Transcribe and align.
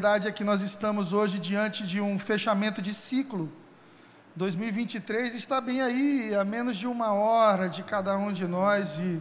verdade 0.00 0.28
é 0.28 0.32
que 0.32 0.42
nós 0.42 0.62
estamos 0.62 1.12
hoje 1.12 1.38
diante 1.38 1.86
de 1.86 2.00
um 2.00 2.18
fechamento 2.18 2.80
de 2.80 2.94
ciclo. 2.94 3.52
2023 4.34 5.34
está 5.34 5.60
bem 5.60 5.82
aí, 5.82 6.34
a 6.34 6.42
menos 6.42 6.78
de 6.78 6.86
uma 6.86 7.12
hora 7.12 7.68
de 7.68 7.82
cada 7.82 8.16
um 8.16 8.32
de 8.32 8.46
nós, 8.46 8.96
e 8.96 9.20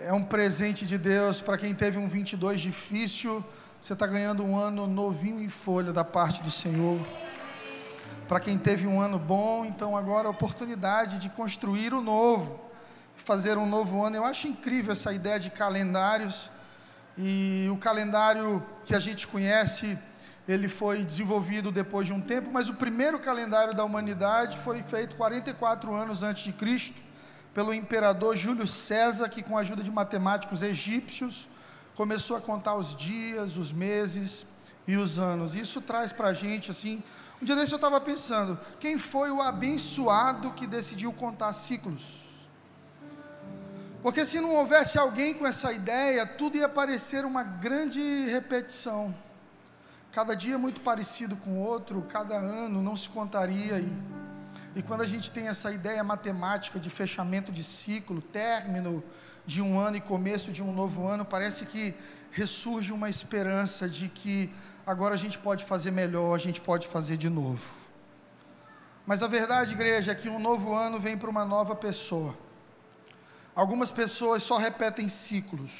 é 0.00 0.12
um 0.12 0.24
presente 0.24 0.84
de 0.84 0.98
Deus 0.98 1.40
para 1.40 1.56
quem 1.56 1.72
teve 1.72 1.96
um 1.96 2.08
22 2.08 2.60
difícil. 2.60 3.44
Você 3.80 3.92
está 3.92 4.04
ganhando 4.04 4.42
um 4.42 4.58
ano 4.58 4.84
novinho 4.88 5.40
em 5.40 5.48
folha 5.48 5.92
da 5.92 6.02
parte 6.02 6.42
do 6.42 6.50
Senhor. 6.50 7.06
Para 8.26 8.40
quem 8.40 8.58
teve 8.58 8.84
um 8.84 9.00
ano 9.00 9.16
bom, 9.16 9.64
então 9.64 9.96
agora 9.96 10.26
a 10.26 10.32
oportunidade 10.32 11.20
de 11.20 11.28
construir 11.28 11.94
o 11.94 12.02
novo, 12.02 12.58
fazer 13.14 13.56
um 13.56 13.66
novo 13.66 14.02
ano. 14.02 14.16
Eu 14.16 14.24
acho 14.24 14.48
incrível 14.48 14.92
essa 14.92 15.12
ideia 15.12 15.38
de 15.38 15.50
calendários. 15.50 16.50
E 17.18 17.66
o 17.72 17.76
calendário 17.78 18.62
que 18.84 18.94
a 18.94 19.00
gente 19.00 19.26
conhece, 19.26 19.98
ele 20.46 20.68
foi 20.68 21.02
desenvolvido 21.02 21.72
depois 21.72 22.06
de 22.06 22.12
um 22.12 22.20
tempo, 22.20 22.50
mas 22.52 22.68
o 22.68 22.74
primeiro 22.74 23.18
calendário 23.18 23.74
da 23.74 23.84
humanidade 23.84 24.58
foi 24.58 24.82
feito 24.82 25.16
44 25.16 25.94
anos 25.94 26.22
antes 26.22 26.44
de 26.44 26.52
Cristo, 26.52 27.00
pelo 27.54 27.72
imperador 27.72 28.36
Júlio 28.36 28.66
César, 28.66 29.30
que 29.30 29.42
com 29.42 29.56
a 29.56 29.62
ajuda 29.62 29.82
de 29.82 29.90
matemáticos 29.90 30.60
egípcios 30.60 31.48
começou 31.94 32.36
a 32.36 32.40
contar 32.40 32.74
os 32.74 32.94
dias, 32.94 33.56
os 33.56 33.72
meses 33.72 34.44
e 34.86 34.98
os 34.98 35.18
anos. 35.18 35.54
Isso 35.54 35.80
traz 35.80 36.12
para 36.12 36.28
a 36.28 36.34
gente 36.34 36.70
assim. 36.70 37.02
Um 37.40 37.46
dia 37.46 37.56
desse 37.56 37.72
eu 37.72 37.76
estava 37.76 37.98
pensando, 37.98 38.58
quem 38.78 38.98
foi 38.98 39.30
o 39.30 39.40
abençoado 39.40 40.52
que 40.52 40.66
decidiu 40.66 41.12
contar 41.14 41.54
ciclos? 41.54 42.25
Porque 44.02 44.24
se 44.24 44.40
não 44.40 44.54
houvesse 44.54 44.98
alguém 44.98 45.34
com 45.34 45.46
essa 45.46 45.72
ideia, 45.72 46.26
tudo 46.26 46.56
ia 46.56 46.68
parecer 46.68 47.24
uma 47.24 47.42
grande 47.42 48.00
repetição. 48.26 49.14
Cada 50.12 50.34
dia 50.34 50.56
muito 50.56 50.80
parecido 50.80 51.36
com 51.36 51.50
o 51.50 51.58
outro, 51.58 52.02
cada 52.02 52.36
ano 52.36 52.80
não 52.80 52.96
se 52.96 53.08
contaria. 53.08 53.78
E, 53.78 53.92
e 54.76 54.82
quando 54.82 55.02
a 55.02 55.06
gente 55.06 55.30
tem 55.30 55.48
essa 55.48 55.72
ideia 55.72 56.02
matemática 56.04 56.78
de 56.78 56.88
fechamento 56.88 57.50
de 57.52 57.64
ciclo, 57.64 58.22
término 58.22 59.02
de 59.44 59.60
um 59.60 59.78
ano 59.78 59.96
e 59.96 60.00
começo 60.00 60.50
de 60.52 60.62
um 60.62 60.72
novo 60.72 61.06
ano, 61.06 61.24
parece 61.24 61.66
que 61.66 61.94
ressurge 62.30 62.92
uma 62.92 63.10
esperança 63.10 63.88
de 63.88 64.08
que 64.08 64.52
agora 64.86 65.14
a 65.14 65.18
gente 65.18 65.38
pode 65.38 65.64
fazer 65.64 65.90
melhor, 65.90 66.34
a 66.34 66.38
gente 66.38 66.60
pode 66.60 66.86
fazer 66.86 67.16
de 67.16 67.28
novo. 67.28 67.74
Mas 69.06 69.22
a 69.22 69.28
verdade, 69.28 69.72
igreja, 69.72 70.12
é 70.12 70.14
que 70.14 70.28
um 70.28 70.38
novo 70.38 70.74
ano 70.74 70.98
vem 70.98 71.16
para 71.16 71.30
uma 71.30 71.44
nova 71.44 71.76
pessoa. 71.76 72.34
Algumas 73.56 73.90
pessoas 73.90 74.42
só 74.42 74.58
repetem 74.58 75.08
ciclos. 75.08 75.72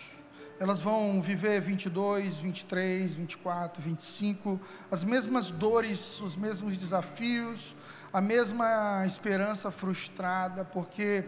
Elas 0.58 0.80
vão 0.80 1.20
viver 1.20 1.60
22, 1.60 2.38
23, 2.38 3.12
24, 3.12 3.82
25, 3.82 4.58
as 4.90 5.04
mesmas 5.04 5.50
dores, 5.50 6.18
os 6.22 6.34
mesmos 6.34 6.78
desafios, 6.78 7.76
a 8.10 8.22
mesma 8.22 9.04
esperança 9.04 9.70
frustrada, 9.70 10.64
porque 10.64 11.22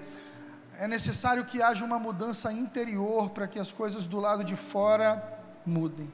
é 0.78 0.88
necessário 0.88 1.44
que 1.44 1.60
haja 1.60 1.84
uma 1.84 1.98
mudança 1.98 2.50
interior 2.50 3.28
para 3.28 3.46
que 3.46 3.58
as 3.58 3.70
coisas 3.70 4.06
do 4.06 4.18
lado 4.18 4.42
de 4.42 4.56
fora 4.56 5.22
mudem. 5.66 6.10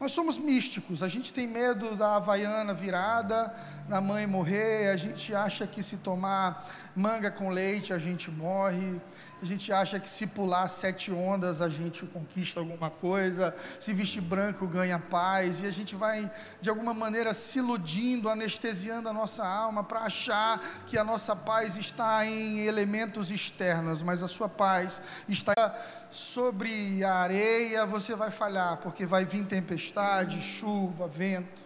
Nós 0.00 0.12
somos 0.12 0.38
místicos, 0.38 1.02
a 1.02 1.08
gente 1.08 1.34
tem 1.34 1.46
medo 1.46 1.94
da 1.94 2.16
havaiana 2.16 2.72
virada, 2.72 3.54
da 3.86 4.00
mãe 4.00 4.26
morrer, 4.26 4.88
a 4.88 4.96
gente 4.96 5.34
acha 5.34 5.66
que 5.66 5.82
se 5.82 5.98
tomar 5.98 6.66
manga 6.96 7.30
com 7.30 7.50
leite 7.50 7.92
a 7.92 7.98
gente 7.98 8.30
morre, 8.30 8.98
a 9.42 9.44
gente 9.44 9.72
acha 9.72 9.98
que 9.98 10.08
se 10.08 10.26
pular 10.26 10.68
sete 10.68 11.10
ondas 11.10 11.62
a 11.62 11.68
gente 11.68 12.04
conquista 12.06 12.60
alguma 12.60 12.90
coisa, 12.90 13.54
se 13.78 13.92
vestir 13.94 14.20
branco 14.20 14.66
ganha 14.66 14.98
paz, 14.98 15.62
e 15.62 15.66
a 15.66 15.70
gente 15.70 15.96
vai 15.96 16.30
de 16.60 16.68
alguma 16.68 16.92
maneira 16.92 17.32
se 17.32 17.58
iludindo, 17.58 18.28
anestesiando 18.28 19.08
a 19.08 19.12
nossa 19.12 19.46
alma 19.46 19.82
para 19.82 20.00
achar 20.00 20.60
que 20.86 20.98
a 20.98 21.04
nossa 21.04 21.34
paz 21.34 21.76
está 21.76 22.26
em 22.26 22.60
elementos 22.60 23.30
externos, 23.30 24.02
mas 24.02 24.22
a 24.22 24.28
sua 24.28 24.48
paz 24.48 25.00
está 25.28 25.74
sobre 26.10 27.02
a 27.02 27.14
areia, 27.14 27.86
você 27.86 28.14
vai 28.14 28.30
falhar, 28.30 28.76
porque 28.78 29.06
vai 29.06 29.24
vir 29.24 29.46
tempestade, 29.46 30.42
chuva, 30.42 31.08
vento, 31.08 31.62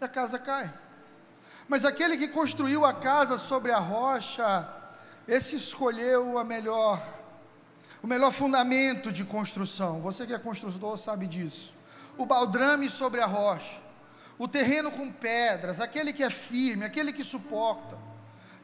e 0.00 0.04
a 0.04 0.08
casa 0.08 0.38
cai. 0.38 0.72
Mas 1.68 1.84
aquele 1.84 2.16
que 2.16 2.28
construiu 2.28 2.84
a 2.84 2.92
casa 2.92 3.38
sobre 3.38 3.72
a 3.72 3.78
rocha, 3.78 4.68
esse 5.28 5.56
escolheu 5.56 6.38
a 6.38 6.44
melhor, 6.44 7.04
o 8.02 8.06
melhor 8.06 8.32
fundamento 8.32 9.10
de 9.10 9.24
construção. 9.24 10.00
Você 10.00 10.26
que 10.26 10.34
é 10.34 10.38
construtor 10.38 10.96
sabe 10.96 11.26
disso. 11.26 11.74
O 12.16 12.24
baldrame 12.24 12.88
sobre 12.88 13.20
a 13.20 13.26
rocha, 13.26 13.80
o 14.38 14.48
terreno 14.48 14.90
com 14.90 15.12
pedras, 15.12 15.80
aquele 15.80 16.12
que 16.12 16.22
é 16.22 16.30
firme, 16.30 16.84
aquele 16.84 17.12
que 17.12 17.24
suporta. 17.24 17.98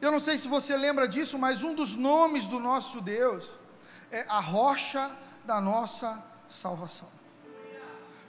Eu 0.01 0.11
não 0.11 0.19
sei 0.19 0.37
se 0.37 0.47
você 0.47 0.75
lembra 0.75 1.07
disso, 1.07 1.37
mas 1.37 1.63
um 1.63 1.75
dos 1.75 1.95
nomes 1.95 2.47
do 2.47 2.59
nosso 2.59 2.99
Deus 2.99 3.49
é 4.11 4.25
a 4.27 4.39
rocha 4.39 5.11
da 5.45 5.61
nossa 5.61 6.23
salvação. 6.47 7.12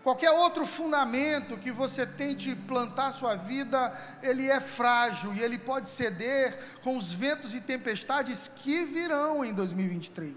Qualquer 0.05 0.31
outro 0.33 0.67
fundamento 0.67 1.57
que 1.57 1.73
você 1.73 2.05
tente 2.05 2.55
plantar 2.55 3.11
sua 3.11 3.37
vida, 3.37 3.91
ele 4.23 4.51
é 4.51 4.61
frágil 4.61 5.33
e 5.33 5.41
ele 5.41 5.59
pode 5.59 5.89
ceder 5.89 6.59
com 6.83 6.95
os 6.95 7.11
ventos 7.11 7.55
e 7.55 7.61
tempestades 7.61 8.47
que 8.47 8.85
virão 8.85 9.43
em 9.43 9.55
2023. 9.55 10.37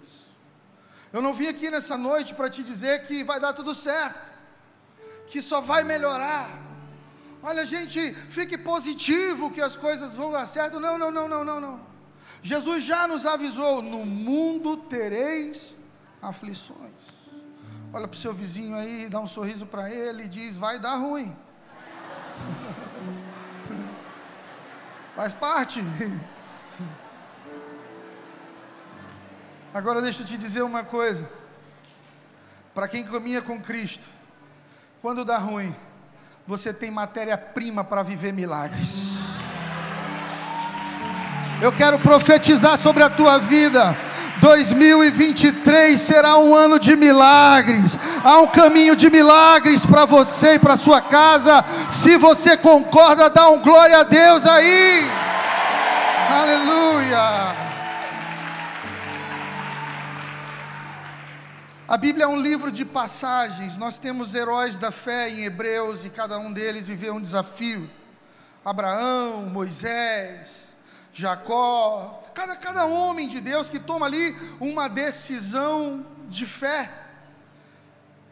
Eu 1.11 1.21
não 1.21 1.33
vim 1.33 1.47
aqui 1.47 1.69
nessa 1.69 1.97
noite 1.97 2.33
para 2.33 2.49
te 2.49 2.63
dizer 2.63 3.05
que 3.05 3.25
vai 3.25 3.41
dar 3.41 3.51
tudo 3.51 3.75
certo, 3.75 4.17
que 5.27 5.41
só 5.41 5.59
vai 5.59 5.83
melhorar. 5.83 6.49
Olha, 7.43 7.65
gente, 7.65 8.13
fique 8.29 8.57
positivo 8.57 9.51
que 9.51 9.59
as 9.59 9.75
coisas 9.75 10.13
vão 10.13 10.31
dar 10.31 10.45
certo. 10.45 10.79
Não, 10.79 10.97
não, 10.97 11.11
não, 11.11 11.27
não, 11.27 11.43
não, 11.43 11.59
não. 11.59 11.81
Jesus 12.41 12.85
já 12.85 13.05
nos 13.05 13.25
avisou: 13.25 13.81
no 13.81 14.05
mundo 14.05 14.77
tereis 14.77 15.75
aflições. 16.21 17.06
Olha 17.97 18.07
para 18.07 18.15
o 18.15 18.19
seu 18.19 18.31
vizinho 18.31 18.77
aí, 18.77 19.09
dá 19.09 19.19
um 19.19 19.25
sorriso 19.25 19.65
para 19.65 19.89
ele 19.89 20.25
e 20.25 20.27
diz: 20.27 20.55
vai 20.55 20.77
dar 20.77 20.97
ruim. 20.97 21.35
Faz 25.15 25.33
parte. 25.33 25.83
Agora 29.73 29.99
deixa 29.99 30.21
eu 30.21 30.27
te 30.27 30.37
dizer 30.37 30.61
uma 30.61 30.83
coisa. 30.83 31.27
Para 32.71 32.87
quem 32.87 33.03
caminha 33.03 33.41
com 33.41 33.59
Cristo, 33.59 34.05
quando 35.01 35.25
dá 35.25 35.39
ruim, 35.39 35.75
você 36.45 36.71
tem 36.71 36.91
matéria-prima 36.91 37.83
para 37.83 38.03
viver 38.03 38.31
milagres. 38.31 39.07
Eu 41.59 41.71
quero 41.71 41.97
profetizar 41.97 42.77
sobre 42.77 43.01
a 43.01 43.09
tua 43.09 43.39
vida 43.39 43.97
2023 44.41 45.99
será 45.99 46.37
um 46.37 46.55
ano 46.55 46.79
de 46.79 46.95
milagres. 46.95 47.97
Há 48.23 48.39
um 48.39 48.47
caminho 48.47 48.95
de 48.95 49.09
milagres 49.09 49.85
para 49.85 50.05
você 50.05 50.55
e 50.55 50.59
para 50.59 50.77
sua 50.77 51.01
casa. 51.01 51.63
Se 51.89 52.17
você 52.17 52.57
concorda, 52.57 53.29
dá 53.29 53.49
um 53.49 53.59
glória 53.61 53.99
a 53.99 54.03
Deus 54.03 54.45
aí. 54.45 55.05
Aleluia. 56.29 57.55
A 61.87 61.95
Bíblia 61.95 62.25
é 62.25 62.27
um 62.27 62.39
livro 62.39 62.69
de 62.69 62.83
passagens. 62.83 63.77
Nós 63.77 63.97
temos 63.97 64.35
heróis 64.35 64.77
da 64.77 64.91
fé 64.91 65.29
em 65.29 65.45
Hebreus 65.45 66.03
e 66.03 66.09
cada 66.09 66.37
um 66.37 66.51
deles 66.51 66.85
viveu 66.85 67.15
um 67.15 67.21
desafio. 67.21 67.89
Abraão, 68.63 69.43
Moisés, 69.43 70.66
Jacó, 71.17 72.23
cada, 72.35 72.55
cada 72.55 72.85
homem 72.85 73.27
de 73.27 73.41
Deus 73.41 73.67
que 73.67 73.79
toma 73.79 74.05
ali 74.05 74.37
uma 74.59 74.87
decisão 74.87 76.05
de 76.29 76.45
fé, 76.45 76.91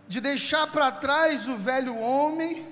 de 0.08 0.22
deixar 0.22 0.68
para 0.68 0.92
trás 0.92 1.48
o 1.48 1.58
velho 1.58 1.98
homem, 1.98 2.68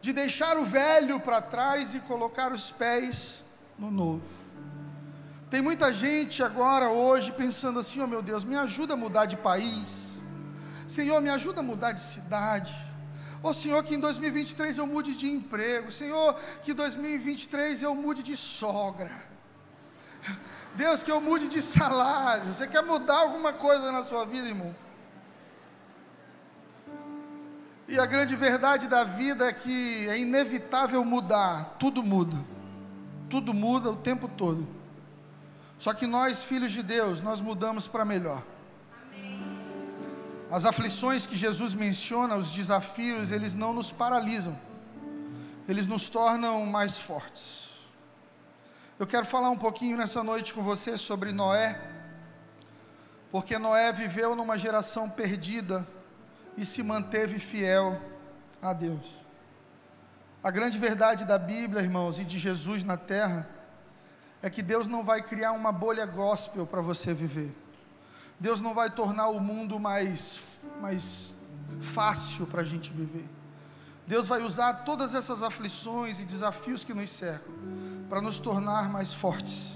de 0.00 0.12
deixar 0.12 0.56
o 0.56 0.64
velho 0.64 1.18
para 1.18 1.42
trás 1.42 1.92
e 1.92 1.98
colocar 1.98 2.52
os 2.52 2.70
pés 2.70 3.42
no 3.76 3.90
novo. 3.90 4.28
Tem 5.50 5.60
muita 5.60 5.92
gente 5.92 6.40
agora, 6.40 6.90
hoje, 6.90 7.32
pensando 7.32 7.80
assim: 7.80 8.00
oh 8.00 8.06
meu 8.06 8.22
Deus, 8.22 8.44
me 8.44 8.54
ajuda 8.54 8.94
a 8.94 8.96
mudar 8.96 9.26
de 9.26 9.36
país, 9.36 10.22
Senhor, 10.86 11.20
me 11.20 11.30
ajuda 11.30 11.58
a 11.58 11.64
mudar 11.64 11.90
de 11.90 12.00
cidade. 12.00 12.72
Ô 13.42 13.48
oh, 13.48 13.52
Senhor, 13.52 13.82
que 13.82 13.96
em 13.96 13.98
2023 13.98 14.78
eu 14.78 14.86
mude 14.86 15.16
de 15.16 15.28
emprego. 15.28 15.90
Senhor, 15.90 16.36
que 16.62 16.70
em 16.70 16.74
2023 16.74 17.82
eu 17.82 17.92
mude 17.92 18.22
de 18.22 18.36
sogra. 18.36 19.31
Deus, 20.74 21.02
que 21.02 21.10
eu 21.10 21.20
mude 21.20 21.48
de 21.48 21.60
salário. 21.60 22.54
Você 22.54 22.66
quer 22.66 22.82
mudar 22.82 23.18
alguma 23.18 23.52
coisa 23.52 23.92
na 23.92 24.04
sua 24.04 24.24
vida, 24.24 24.48
irmão? 24.48 24.74
E 27.88 27.98
a 27.98 28.06
grande 28.06 28.34
verdade 28.34 28.88
da 28.88 29.04
vida 29.04 29.48
é 29.48 29.52
que 29.52 30.08
é 30.08 30.18
inevitável 30.18 31.04
mudar, 31.04 31.76
tudo 31.78 32.02
muda. 32.02 32.36
Tudo 33.28 33.52
muda 33.52 33.90
o 33.90 33.96
tempo 33.96 34.28
todo. 34.28 34.66
Só 35.78 35.92
que 35.92 36.06
nós, 36.06 36.44
filhos 36.44 36.72
de 36.72 36.82
Deus, 36.82 37.20
nós 37.20 37.40
mudamos 37.40 37.88
para 37.88 38.04
melhor. 38.04 38.42
As 40.50 40.66
aflições 40.66 41.26
que 41.26 41.34
Jesus 41.34 41.72
menciona, 41.72 42.36
os 42.36 42.50
desafios, 42.50 43.30
eles 43.30 43.54
não 43.54 43.72
nos 43.72 43.90
paralisam, 43.90 44.56
eles 45.66 45.86
nos 45.86 46.10
tornam 46.10 46.64
mais 46.66 46.98
fortes. 46.98 47.71
Eu 49.02 49.06
quero 49.08 49.26
falar 49.26 49.50
um 49.50 49.58
pouquinho 49.58 49.96
nessa 49.96 50.22
noite 50.22 50.54
com 50.54 50.62
você 50.62 50.96
sobre 50.96 51.32
Noé, 51.32 51.76
porque 53.32 53.58
Noé 53.58 53.90
viveu 53.90 54.36
numa 54.36 54.56
geração 54.56 55.10
perdida 55.10 55.84
e 56.56 56.64
se 56.64 56.84
manteve 56.84 57.40
fiel 57.40 58.00
a 58.62 58.72
Deus. 58.72 59.04
A 60.40 60.52
grande 60.52 60.78
verdade 60.78 61.24
da 61.24 61.36
Bíblia, 61.36 61.82
irmãos, 61.82 62.20
e 62.20 62.24
de 62.24 62.38
Jesus 62.38 62.84
na 62.84 62.96
terra, 62.96 63.48
é 64.40 64.48
que 64.48 64.62
Deus 64.62 64.86
não 64.86 65.02
vai 65.02 65.20
criar 65.20 65.50
uma 65.50 65.72
bolha 65.72 66.06
gospel 66.06 66.64
para 66.64 66.80
você 66.80 67.12
viver. 67.12 67.52
Deus 68.38 68.60
não 68.60 68.72
vai 68.72 68.88
tornar 68.88 69.30
o 69.30 69.40
mundo 69.40 69.80
mais, 69.80 70.38
mais 70.80 71.34
fácil 71.80 72.46
para 72.46 72.60
a 72.60 72.64
gente 72.64 72.92
viver. 72.92 73.28
Deus 74.06 74.28
vai 74.28 74.42
usar 74.42 74.84
todas 74.84 75.12
essas 75.12 75.42
aflições 75.42 76.20
e 76.20 76.24
desafios 76.24 76.84
que 76.84 76.94
nos 76.94 77.10
cercam 77.10 77.52
para 78.12 78.20
nos 78.20 78.38
tornar 78.38 78.90
mais 78.90 79.14
fortes. 79.14 79.72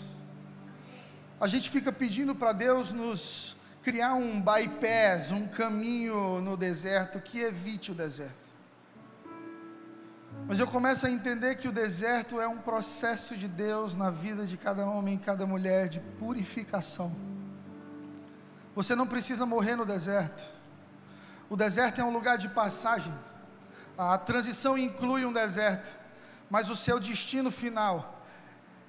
A 1.40 1.48
gente 1.48 1.70
fica 1.70 1.90
pedindo 1.90 2.34
para 2.34 2.52
Deus 2.52 2.92
nos 2.92 3.56
criar 3.82 4.12
um 4.12 4.42
bypass, 4.42 5.32
um 5.32 5.48
caminho 5.48 6.42
no 6.42 6.54
deserto 6.54 7.18
que 7.18 7.40
evite 7.40 7.92
o 7.92 7.94
deserto. 7.94 8.50
Mas 10.46 10.58
eu 10.58 10.66
começo 10.66 11.06
a 11.06 11.10
entender 11.10 11.54
que 11.54 11.66
o 11.66 11.72
deserto 11.72 12.38
é 12.38 12.46
um 12.46 12.58
processo 12.58 13.34
de 13.38 13.48
Deus 13.48 13.94
na 13.94 14.10
vida 14.10 14.44
de 14.44 14.58
cada 14.58 14.84
homem 14.84 15.14
e 15.14 15.18
cada 15.18 15.46
mulher 15.46 15.88
de 15.88 16.00
purificação. 16.18 17.16
Você 18.74 18.94
não 18.94 19.06
precisa 19.06 19.46
morrer 19.46 19.76
no 19.76 19.86
deserto. 19.86 20.46
O 21.48 21.56
deserto 21.56 22.02
é 22.02 22.04
um 22.04 22.12
lugar 22.12 22.36
de 22.36 22.50
passagem. 22.50 23.14
A 23.96 24.18
transição 24.18 24.76
inclui 24.76 25.24
um 25.24 25.32
deserto, 25.32 25.88
mas 26.50 26.68
o 26.68 26.76
seu 26.76 27.00
destino 27.00 27.50
final 27.50 28.12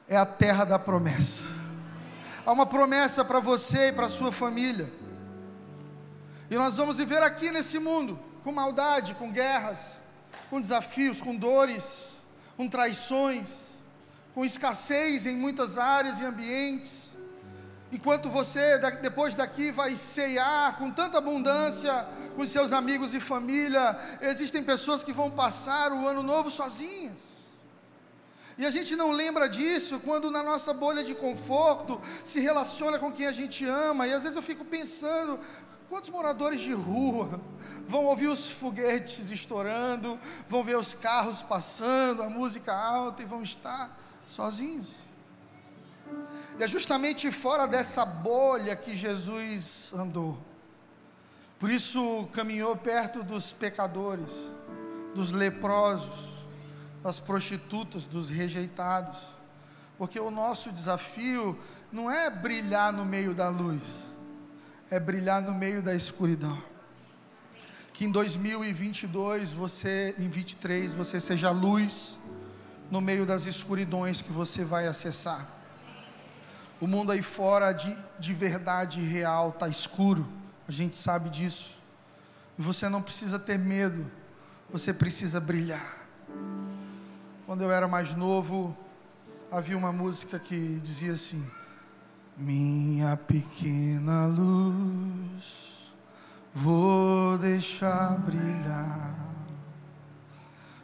é 0.08 0.16
a 0.16 0.26
terra 0.26 0.64
da 0.64 0.80
promessa. 0.80 1.46
Há 2.46 2.52
uma 2.52 2.66
promessa 2.66 3.26
para 3.26 3.40
você 3.40 3.88
e 3.88 3.92
para 3.92 4.10
sua 4.10 4.32
família. 4.32 4.92
E 6.50 6.56
nós 6.56 6.78
vamos 6.78 6.98
viver 6.98 7.22
aqui 7.22 7.52
nesse 7.52 7.78
mundo 7.78 8.20
com 8.44 8.52
maldade, 8.52 9.16
com 9.16 9.32
guerras, 9.32 9.98
com 10.50 10.62
desafios, 10.62 11.20
com 11.20 11.36
dores, 11.36 12.10
com 12.56 12.70
traições, 12.70 13.50
com 14.34 14.46
escassez 14.46 15.26
em 15.26 15.36
muitas 15.36 15.78
áreas 15.78 16.20
e 16.20 16.26
ambientes 16.26 17.08
Enquanto 17.92 18.30
você, 18.30 18.78
depois 19.02 19.34
daqui, 19.34 19.72
vai 19.72 19.96
ceiar 19.96 20.78
com 20.78 20.92
tanta 20.92 21.20
abundância 21.20 22.06
com 22.36 22.46
seus 22.46 22.74
amigos 22.74 23.14
e 23.14 23.20
família, 23.20 23.98
existem 24.22 24.62
pessoas 24.62 25.04
que 25.04 25.14
vão 25.14 25.32
passar 25.32 25.94
o 25.94 26.06
ano 26.06 26.22
novo 26.22 26.52
sozinhas. 26.52 27.37
E 28.58 28.66
a 28.66 28.72
gente 28.72 28.96
não 28.96 29.12
lembra 29.12 29.48
disso 29.48 30.00
quando 30.00 30.32
na 30.32 30.42
nossa 30.42 30.74
bolha 30.74 31.04
de 31.04 31.14
conforto 31.14 32.02
se 32.24 32.40
relaciona 32.40 32.98
com 32.98 33.12
quem 33.12 33.28
a 33.28 33.32
gente 33.32 33.64
ama. 33.66 34.08
E 34.08 34.14
às 34.14 34.24
vezes 34.24 34.36
eu 34.36 34.42
fico 34.42 34.66
pensando, 34.66 35.40
quantos 35.88 36.10
moradores 36.10 36.60
de 36.60 36.74
rua 36.74 37.40
vão 37.88 38.06
ouvir 38.06 38.28
os 38.28 38.50
foguetes 38.50 39.30
estourando, 39.30 40.20
vão 40.50 40.64
ver 40.64 40.76
os 40.76 40.96
carros 40.96 41.42
passando, 41.42 42.24
a 42.24 42.30
música 42.30 42.74
alta 42.74 43.22
e 43.22 43.26
vão 43.26 43.44
estar 43.44 43.96
sozinhos? 44.30 44.90
E 46.60 46.64
é 46.64 46.68
justamente 46.68 47.32
fora 47.32 47.68
dessa 47.68 48.04
bolha 48.04 48.76
que 48.76 48.98
Jesus 48.98 49.94
andou. 49.94 50.36
Por 51.60 51.70
isso 51.70 52.28
caminhou 52.34 52.76
perto 52.76 53.22
dos 53.22 53.52
pecadores, 53.52 54.32
dos 55.14 55.32
leprosos, 55.32 56.37
das 57.08 57.22
prostitutas, 57.22 58.06
dos 58.06 58.30
rejeitados. 58.30 59.18
Porque 59.98 60.20
o 60.20 60.30
nosso 60.30 60.74
desafio 60.74 61.58
não 61.90 62.12
é 62.12 62.30
brilhar 62.30 62.92
no 62.92 63.06
meio 63.06 63.34
da 63.34 63.48
luz, 63.48 63.82
é 64.92 65.00
brilhar 65.00 65.42
no 65.42 65.54
meio 65.54 65.82
da 65.82 65.96
escuridão. 65.96 66.62
Que 67.94 68.04
em 68.04 68.12
2022, 68.12 69.54
você, 69.54 70.16
em 70.20 70.28
23, 70.28 70.94
você 70.94 71.18
seja 71.18 71.50
luz 71.50 72.18
no 72.92 73.00
meio 73.00 73.26
das 73.26 73.46
escuridões 73.46 74.22
que 74.22 74.34
você 74.34 74.66
vai 74.66 74.86
acessar. 74.86 75.48
O 76.82 76.88
mundo 76.88 77.14
aí 77.14 77.22
fora 77.22 77.72
de, 77.72 77.98
de 78.20 78.34
verdade 78.34 79.00
real 79.00 79.52
está 79.52 79.70
escuro, 79.70 80.28
a 80.68 80.74
gente 80.74 80.98
sabe 80.98 81.30
disso. 81.30 81.80
E 82.60 82.62
você 82.62 82.90
não 82.90 83.02
precisa 83.02 83.40
ter 83.40 83.58
medo, 83.58 84.12
você 84.70 84.94
precisa 84.94 85.40
brilhar. 85.40 86.06
Quando 87.48 87.64
eu 87.64 87.72
era 87.72 87.88
mais 87.88 88.14
novo, 88.14 88.78
havia 89.52 89.76
uma 89.76 89.92
música 89.92 90.38
que 90.38 90.80
dizia 90.82 91.14
assim: 91.14 91.44
Minha 92.38 93.18
pequena 93.18 94.28
luz, 94.28 95.92
vou 96.54 97.40
deixar 97.40 98.20
brilhar. 98.20 99.16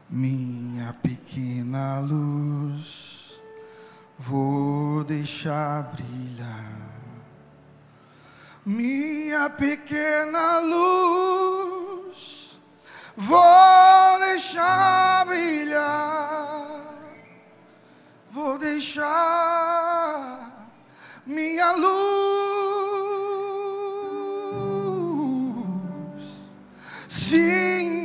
Minha 0.09 0.93
pequena 0.93 1.99
luz 1.99 3.13
vou 4.17 5.03
deixar 5.03 5.91
brilhar 5.93 6.83
minha 8.65 9.49
pequena 9.49 10.59
luz, 10.59 12.57
vou 13.17 14.19
deixar 14.19 15.25
brilhar, 15.25 16.52
vou 18.33 18.57
deixar 18.57 19.07
minha 21.25 21.71
luz. 21.73 21.93
Sim, 27.07 28.03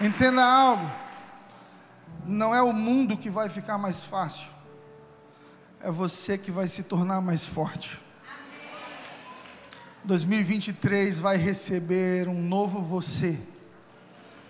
Entenda 0.00 0.44
algo. 0.44 0.90
Não 2.26 2.54
é 2.54 2.60
o 2.60 2.74
mundo 2.74 3.16
que 3.16 3.30
vai 3.30 3.48
ficar 3.48 3.78
mais 3.78 4.04
fácil. 4.04 4.50
É 5.80 5.90
você 5.90 6.36
que 6.36 6.50
vai 6.50 6.68
se 6.68 6.82
tornar 6.82 7.22
mais 7.22 7.46
forte. 7.46 8.03
2023 10.04 11.18
vai 11.18 11.36
receber 11.36 12.28
um 12.28 12.40
novo 12.40 12.80
você, 12.80 13.38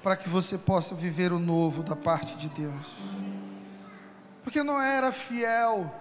para 0.02 0.16
que 0.16 0.28
você 0.28 0.58
possa 0.58 0.94
viver 0.94 1.32
o 1.32 1.38
novo 1.38 1.82
da 1.82 1.96
parte 1.96 2.36
de 2.36 2.48
Deus. 2.48 2.86
Porque 4.42 4.62
não 4.62 4.80
era 4.80 5.12
fiel. 5.12 5.94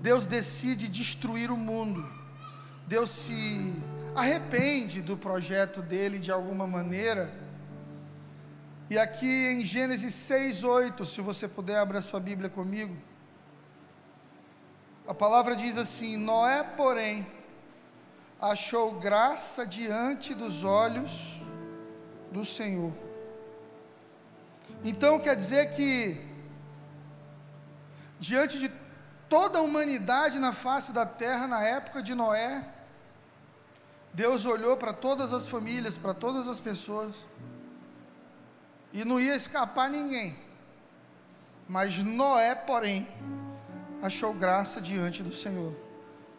Deus 0.00 0.26
decide 0.26 0.88
destruir 0.88 1.50
o 1.50 1.56
mundo. 1.56 2.08
Deus 2.86 3.10
se 3.10 3.72
arrepende 4.14 5.00
do 5.00 5.16
projeto 5.16 5.80
dele 5.82 6.18
de 6.18 6.30
alguma 6.30 6.66
maneira 6.66 7.42
e 8.92 8.98
aqui 8.98 9.46
em 9.46 9.62
Gênesis 9.62 10.12
6, 10.12 10.64
8, 10.64 11.06
se 11.06 11.22
você 11.22 11.48
puder 11.48 11.78
abrir 11.78 11.96
a 11.96 12.02
sua 12.02 12.20
Bíblia 12.20 12.50
comigo. 12.50 12.94
A 15.08 15.14
palavra 15.14 15.56
diz 15.56 15.78
assim: 15.78 16.18
Noé, 16.18 16.62
porém, 16.62 17.26
achou 18.42 18.98
graça 18.98 19.64
diante 19.64 20.34
dos 20.34 20.64
olhos 20.64 21.40
do 22.32 22.44
Senhor. 22.44 22.92
Então 24.82 25.20
quer 25.20 25.36
dizer 25.36 25.76
que, 25.76 26.20
diante 28.18 28.58
de 28.58 28.68
toda 29.28 29.58
a 29.58 29.62
humanidade 29.62 30.40
na 30.40 30.52
face 30.52 30.90
da 30.92 31.06
terra, 31.06 31.46
na 31.46 31.62
época 31.62 32.02
de 32.02 32.16
Noé, 32.16 32.66
Deus 34.12 34.44
olhou 34.44 34.76
para 34.76 34.92
todas 34.92 35.32
as 35.32 35.46
famílias, 35.46 35.96
para 35.96 36.12
todas 36.12 36.48
as 36.48 36.58
pessoas, 36.58 37.14
e 38.92 39.04
não 39.04 39.20
ia 39.20 39.36
escapar 39.36 39.88
ninguém. 39.88 40.36
Mas 41.68 41.96
Noé, 41.98 42.56
porém, 42.56 43.06
achou 44.02 44.34
graça 44.34 44.80
diante 44.80 45.22
do 45.22 45.32
Senhor, 45.32 45.74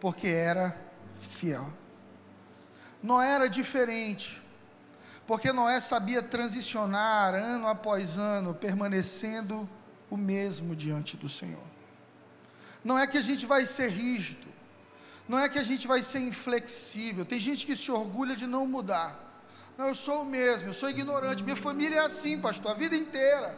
porque 0.02 0.28
era 0.28 0.78
fiel. 1.18 1.83
Noé 3.04 3.32
era 3.32 3.50
diferente, 3.50 4.42
porque 5.28 5.52
Noé 5.52 5.82
sabia 5.82 6.24
transicionar 6.24 7.36
ano 7.36 7.68
após 7.68 8.18
ano, 8.18 8.54
permanecendo 8.54 9.70
o 10.10 10.16
mesmo 10.16 10.74
diante 10.74 11.18
do 11.18 11.28
Senhor. 11.28 11.68
Não 12.82 12.98
é 12.98 13.06
que 13.06 13.18
a 13.18 13.22
gente 13.22 13.46
vai 13.46 13.66
ser 13.66 13.90
rígido, 13.90 14.48
não 15.28 15.38
é 15.38 15.50
que 15.50 15.60
a 15.60 15.64
gente 15.64 15.86
vai 15.86 16.02
ser 16.02 16.20
inflexível. 16.20 17.26
Tem 17.26 17.40
gente 17.40 17.66
que 17.66 17.76
se 17.76 17.92
orgulha 17.92 18.36
de 18.38 18.48
não 18.48 18.66
mudar. 18.66 19.20
Não, 19.78 19.88
eu 19.88 19.96
sou 19.96 20.22
o 20.22 20.26
mesmo, 20.26 20.70
eu 20.70 20.74
sou 20.74 20.90
ignorante. 20.90 21.44
Minha 21.44 21.56
família 21.56 21.98
é 21.98 22.06
assim, 22.06 22.40
pastor, 22.40 22.72
a 22.72 22.74
vida 22.76 22.96
inteira. 22.96 23.58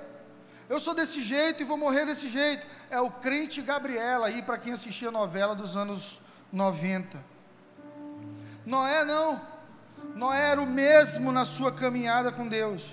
Eu 0.67 0.79
sou 0.79 0.95
desse 0.95 1.23
jeito 1.23 1.61
e 1.61 1.65
vou 1.65 1.77
morrer 1.77 2.05
desse 2.05 2.29
jeito. 2.29 2.65
É 2.89 2.99
o 2.99 3.11
crente 3.11 3.61
Gabriela 3.61 4.27
aí, 4.27 4.41
para 4.41 4.57
quem 4.57 4.73
assistia 4.73 5.09
a 5.09 5.11
novela 5.11 5.53
dos 5.55 5.75
anos 5.75 6.21
90. 6.51 7.34
Noé 8.65 9.03
não. 9.03 9.41
Noé 10.15 10.51
era 10.51 10.61
o 10.61 10.65
mesmo 10.65 11.31
na 11.31 11.45
sua 11.45 11.71
caminhada 11.71 12.31
com 12.31 12.47
Deus, 12.47 12.83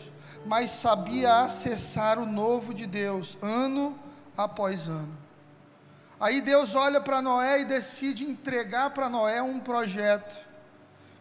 mas 0.46 0.70
sabia 0.70 1.40
acessar 1.40 2.18
o 2.18 2.26
novo 2.26 2.74
de 2.74 2.86
Deus, 2.86 3.38
ano 3.40 3.98
após 4.36 4.88
ano. 4.88 5.16
Aí 6.20 6.40
Deus 6.40 6.74
olha 6.74 7.00
para 7.00 7.22
Noé 7.22 7.60
e 7.60 7.64
decide 7.64 8.24
entregar 8.24 8.90
para 8.90 9.08
Noé 9.08 9.42
um 9.42 9.58
projeto 9.58 10.46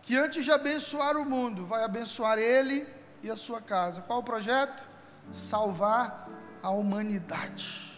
que 0.02 0.18
antes 0.18 0.44
de 0.44 0.52
abençoar 0.52 1.16
o 1.18 1.26
mundo, 1.26 1.66
vai 1.66 1.84
abençoar 1.84 2.38
ele 2.38 2.88
e 3.24 3.30
a 3.30 3.36
sua 3.36 3.62
casa. 3.62 4.02
Qual 4.02 4.20
o 4.20 4.24
projeto? 4.24 4.88
Salvar 5.32 6.28
a 6.62 6.70
humanidade. 6.72 7.91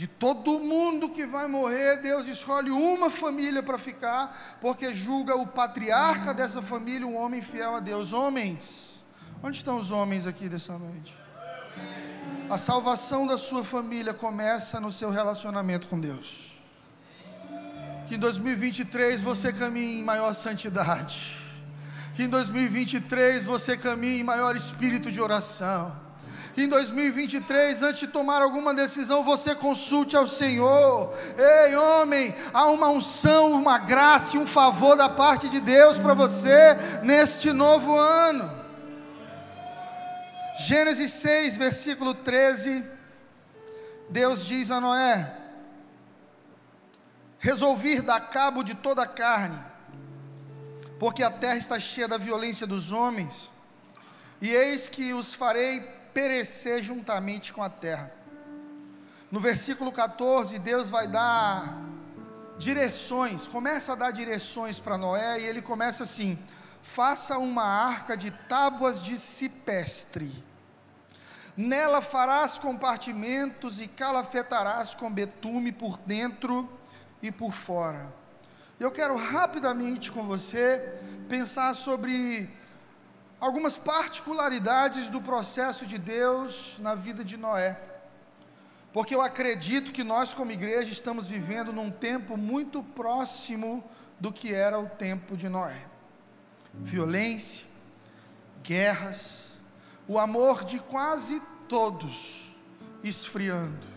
De 0.00 0.06
todo 0.06 0.58
mundo 0.58 1.10
que 1.10 1.26
vai 1.26 1.46
morrer, 1.46 1.98
Deus 1.98 2.26
escolhe 2.26 2.70
uma 2.70 3.10
família 3.10 3.62
para 3.62 3.76
ficar, 3.76 4.56
porque 4.58 4.94
julga 4.94 5.36
o 5.36 5.46
patriarca 5.46 6.32
dessa 6.32 6.62
família 6.62 7.06
um 7.06 7.18
homem 7.18 7.42
fiel 7.42 7.76
a 7.76 7.80
Deus. 7.80 8.14
Homens, 8.14 9.04
onde 9.42 9.58
estão 9.58 9.76
os 9.76 9.90
homens 9.90 10.26
aqui 10.26 10.48
dessa 10.48 10.78
noite? 10.78 11.14
A 12.48 12.56
salvação 12.56 13.26
da 13.26 13.36
sua 13.36 13.62
família 13.62 14.14
começa 14.14 14.80
no 14.80 14.90
seu 14.90 15.10
relacionamento 15.10 15.86
com 15.86 16.00
Deus. 16.00 16.50
Que 18.08 18.14
em 18.14 18.18
2023 18.18 19.20
você 19.20 19.52
caminhe 19.52 20.00
em 20.00 20.02
maior 20.02 20.32
santidade. 20.32 21.36
Que 22.16 22.22
em 22.22 22.28
2023 22.30 23.44
você 23.44 23.76
caminhe 23.76 24.20
em 24.20 24.24
maior 24.24 24.56
espírito 24.56 25.12
de 25.12 25.20
oração. 25.20 25.94
Em 26.56 26.68
2023, 26.68 27.82
antes 27.82 28.00
de 28.00 28.06
tomar 28.08 28.42
alguma 28.42 28.74
decisão, 28.74 29.22
você 29.22 29.54
consulte 29.54 30.16
ao 30.16 30.26
Senhor. 30.26 31.14
Ei, 31.38 31.76
homem, 31.76 32.34
há 32.52 32.66
uma 32.66 32.88
unção, 32.88 33.52
uma 33.52 33.78
graça 33.78 34.36
e 34.36 34.40
um 34.40 34.46
favor 34.46 34.96
da 34.96 35.08
parte 35.08 35.48
de 35.48 35.60
Deus 35.60 35.96
para 35.96 36.12
você 36.12 36.76
neste 37.02 37.52
novo 37.52 37.96
ano. 37.96 38.60
Gênesis 40.58 41.12
6, 41.12 41.56
versículo 41.56 42.14
13. 42.14 42.84
Deus 44.08 44.44
diz 44.44 44.72
a 44.72 44.80
Noé: 44.80 45.32
resolvi 47.38 48.00
dar 48.00 48.20
cabo 48.28 48.64
de 48.64 48.74
toda 48.74 49.02
a 49.02 49.06
carne, 49.06 49.58
porque 50.98 51.22
a 51.22 51.30
terra 51.30 51.56
está 51.56 51.78
cheia 51.78 52.08
da 52.08 52.18
violência 52.18 52.66
dos 52.66 52.90
homens, 52.90 53.48
e 54.42 54.50
eis 54.50 54.88
que 54.88 55.14
os 55.14 55.32
farei 55.32 55.99
perecer 56.12 56.82
juntamente 56.82 57.52
com 57.52 57.62
a 57.62 57.70
terra. 57.70 58.12
No 59.30 59.38
versículo 59.38 59.92
14, 59.92 60.58
Deus 60.58 60.90
vai 60.90 61.06
dar 61.06 61.82
direções, 62.58 63.46
começa 63.46 63.92
a 63.92 63.94
dar 63.94 64.10
direções 64.10 64.78
para 64.78 64.98
Noé, 64.98 65.40
e 65.40 65.44
ele 65.44 65.62
começa 65.62 66.02
assim: 66.02 66.38
faça 66.82 67.38
uma 67.38 67.64
arca 67.64 68.16
de 68.16 68.30
tábuas 68.30 69.02
de 69.02 69.16
cipestre. 69.16 70.44
Nela 71.56 72.00
farás 72.00 72.58
compartimentos 72.58 73.80
e 73.80 73.86
calafetarás 73.86 74.94
com 74.94 75.10
betume 75.10 75.72
por 75.72 75.98
dentro 75.98 76.68
e 77.22 77.30
por 77.30 77.52
fora. 77.52 78.12
Eu 78.78 78.90
quero 78.90 79.14
rapidamente 79.14 80.10
com 80.10 80.24
você 80.24 80.98
pensar 81.28 81.74
sobre 81.74 82.48
algumas 83.40 83.76
particularidades 83.76 85.08
do 85.08 85.20
processo 85.20 85.86
de 85.86 85.98
Deus 85.98 86.76
na 86.78 86.94
vida 86.94 87.24
de 87.24 87.36
Noé. 87.36 87.80
Porque 88.92 89.14
eu 89.14 89.22
acredito 89.22 89.92
que 89.92 90.04
nós, 90.04 90.34
como 90.34 90.50
igreja, 90.50 90.92
estamos 90.92 91.28
vivendo 91.28 91.72
num 91.72 91.90
tempo 91.90 92.36
muito 92.36 92.82
próximo 92.82 93.82
do 94.18 94.32
que 94.32 94.52
era 94.52 94.78
o 94.78 94.88
tempo 94.88 95.36
de 95.36 95.48
Noé. 95.48 95.86
Violência, 96.74 97.66
guerras, 98.62 99.38
o 100.06 100.18
amor 100.18 100.64
de 100.64 100.78
quase 100.78 101.40
todos 101.68 102.52
esfriando 103.02 103.90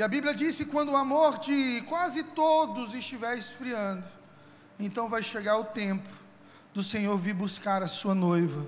e 0.00 0.02
a 0.02 0.08
Bíblia 0.08 0.34
diz 0.34 0.56
que 0.56 0.64
quando 0.64 0.92
o 0.92 0.96
amor 0.96 1.38
de 1.38 1.82
quase 1.82 2.22
todos 2.22 2.94
estiver 2.94 3.36
esfriando, 3.36 4.02
então 4.78 5.10
vai 5.10 5.22
chegar 5.22 5.58
o 5.58 5.64
tempo 5.64 6.08
do 6.72 6.82
Senhor 6.82 7.16
vir 7.18 7.34
buscar 7.34 7.82
a 7.82 7.88
sua 7.88 8.14
noiva. 8.14 8.66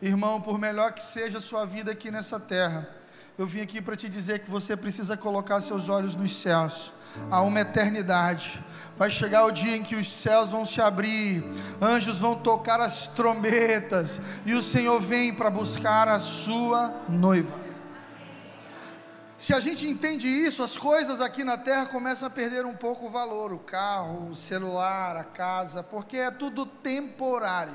Irmão, 0.00 0.40
por 0.40 0.58
melhor 0.58 0.92
que 0.92 1.02
seja 1.02 1.38
a 1.38 1.40
sua 1.40 1.64
vida 1.64 1.90
aqui 1.90 2.10
nessa 2.10 2.38
terra, 2.38 2.88
eu 3.36 3.46
vim 3.46 3.60
aqui 3.62 3.80
para 3.80 3.96
te 3.96 4.08
dizer 4.08 4.40
que 4.40 4.50
você 4.50 4.76
precisa 4.76 5.16
colocar 5.16 5.60
seus 5.60 5.88
olhos 5.88 6.14
nos 6.14 6.40
céus. 6.40 6.92
Há 7.30 7.42
uma 7.42 7.60
eternidade. 7.60 8.62
Vai 8.96 9.10
chegar 9.10 9.44
o 9.44 9.50
dia 9.50 9.76
em 9.76 9.82
que 9.82 9.96
os 9.96 10.12
céus 10.12 10.50
vão 10.50 10.64
se 10.64 10.80
abrir, 10.80 11.42
anjos 11.82 12.18
vão 12.18 12.36
tocar 12.36 12.80
as 12.80 13.08
trombetas, 13.08 14.20
e 14.46 14.54
o 14.54 14.62
Senhor 14.62 15.00
vem 15.00 15.34
para 15.34 15.50
buscar 15.50 16.06
a 16.06 16.20
sua 16.20 16.94
noiva. 17.08 17.63
Se 19.36 19.52
a 19.52 19.58
gente 19.58 19.86
entende 19.86 20.28
isso, 20.28 20.62
as 20.62 20.76
coisas 20.76 21.20
aqui 21.20 21.42
na 21.42 21.58
terra 21.58 21.86
começam 21.86 22.28
a 22.28 22.30
perder 22.30 22.64
um 22.64 22.74
pouco 22.74 23.06
o 23.06 23.10
valor, 23.10 23.52
o 23.52 23.58
carro, 23.58 24.28
o 24.30 24.34
celular, 24.34 25.16
a 25.16 25.24
casa, 25.24 25.82
porque 25.82 26.18
é 26.18 26.30
tudo 26.30 26.64
temporário. 26.64 27.74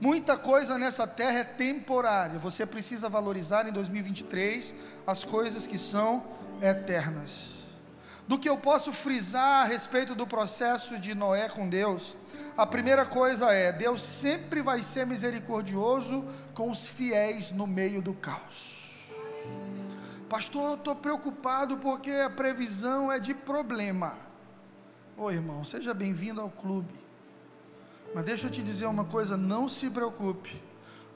Muita 0.00 0.36
coisa 0.36 0.76
nessa 0.76 1.06
terra 1.06 1.38
é 1.38 1.44
temporária. 1.44 2.36
Você 2.40 2.66
precisa 2.66 3.08
valorizar 3.08 3.68
em 3.68 3.72
2023 3.72 4.74
as 5.06 5.22
coisas 5.22 5.64
que 5.64 5.78
são 5.78 6.26
eternas. 6.60 7.52
Do 8.26 8.36
que 8.36 8.48
eu 8.48 8.56
posso 8.56 8.92
frisar 8.92 9.62
a 9.62 9.64
respeito 9.64 10.16
do 10.16 10.26
processo 10.26 10.98
de 10.98 11.14
Noé 11.14 11.48
com 11.48 11.68
Deus, 11.68 12.16
a 12.56 12.66
primeira 12.66 13.06
coisa 13.06 13.52
é: 13.52 13.70
Deus 13.70 14.02
sempre 14.02 14.60
vai 14.60 14.82
ser 14.82 15.06
misericordioso 15.06 16.24
com 16.52 16.68
os 16.68 16.84
fiéis 16.84 17.52
no 17.52 17.68
meio 17.68 18.02
do 18.02 18.12
caos. 18.12 18.71
Pastor, 20.32 20.62
eu 20.62 20.74
estou 20.76 20.96
preocupado 20.96 21.76
porque 21.76 22.10
a 22.10 22.30
previsão 22.30 23.12
é 23.12 23.18
de 23.18 23.34
problema. 23.34 24.16
Ô 25.14 25.30
irmão, 25.30 25.62
seja 25.62 25.92
bem-vindo 25.92 26.40
ao 26.40 26.48
clube. 26.48 26.98
Mas 28.14 28.24
deixa 28.24 28.46
eu 28.46 28.50
te 28.50 28.62
dizer 28.62 28.86
uma 28.86 29.04
coisa: 29.04 29.36
não 29.36 29.68
se 29.68 29.90
preocupe. 29.90 30.58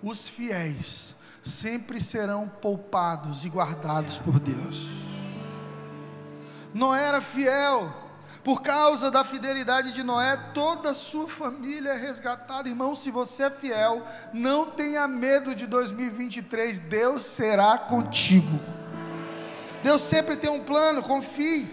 Os 0.03 0.29
fiéis 0.29 1.15
sempre 1.43 1.99
serão 1.99 2.47
poupados 2.47 3.43
e 3.47 3.49
guardados 3.49 4.19
por 4.19 4.39
Deus. 4.39 4.87
Noé 6.75 7.05
era 7.05 7.23
fiel, 7.23 7.91
por 8.45 8.61
causa 8.61 9.11
da 9.11 9.25
fidelidade 9.25 9.93
de 9.93 10.03
Noé, 10.03 10.37
toda 10.53 10.91
a 10.91 10.95
sua 10.95 11.27
família 11.27 11.93
é 11.93 11.97
resgatada. 11.97 12.69
Irmão, 12.69 12.95
se 12.95 13.11
você 13.11 13.45
é 13.45 13.51
fiel, 13.51 14.05
não 14.35 14.71
tenha 14.71 15.09
medo 15.09 15.55
de 15.55 15.67
2023, 15.67 16.81
Deus 16.81 17.25
será 17.25 17.79
contigo. 17.79 18.76
Deus 19.87 20.03
sempre 20.03 20.37
tem 20.37 20.51
um 20.51 20.65
plano, 20.65 21.01
confie. 21.01 21.73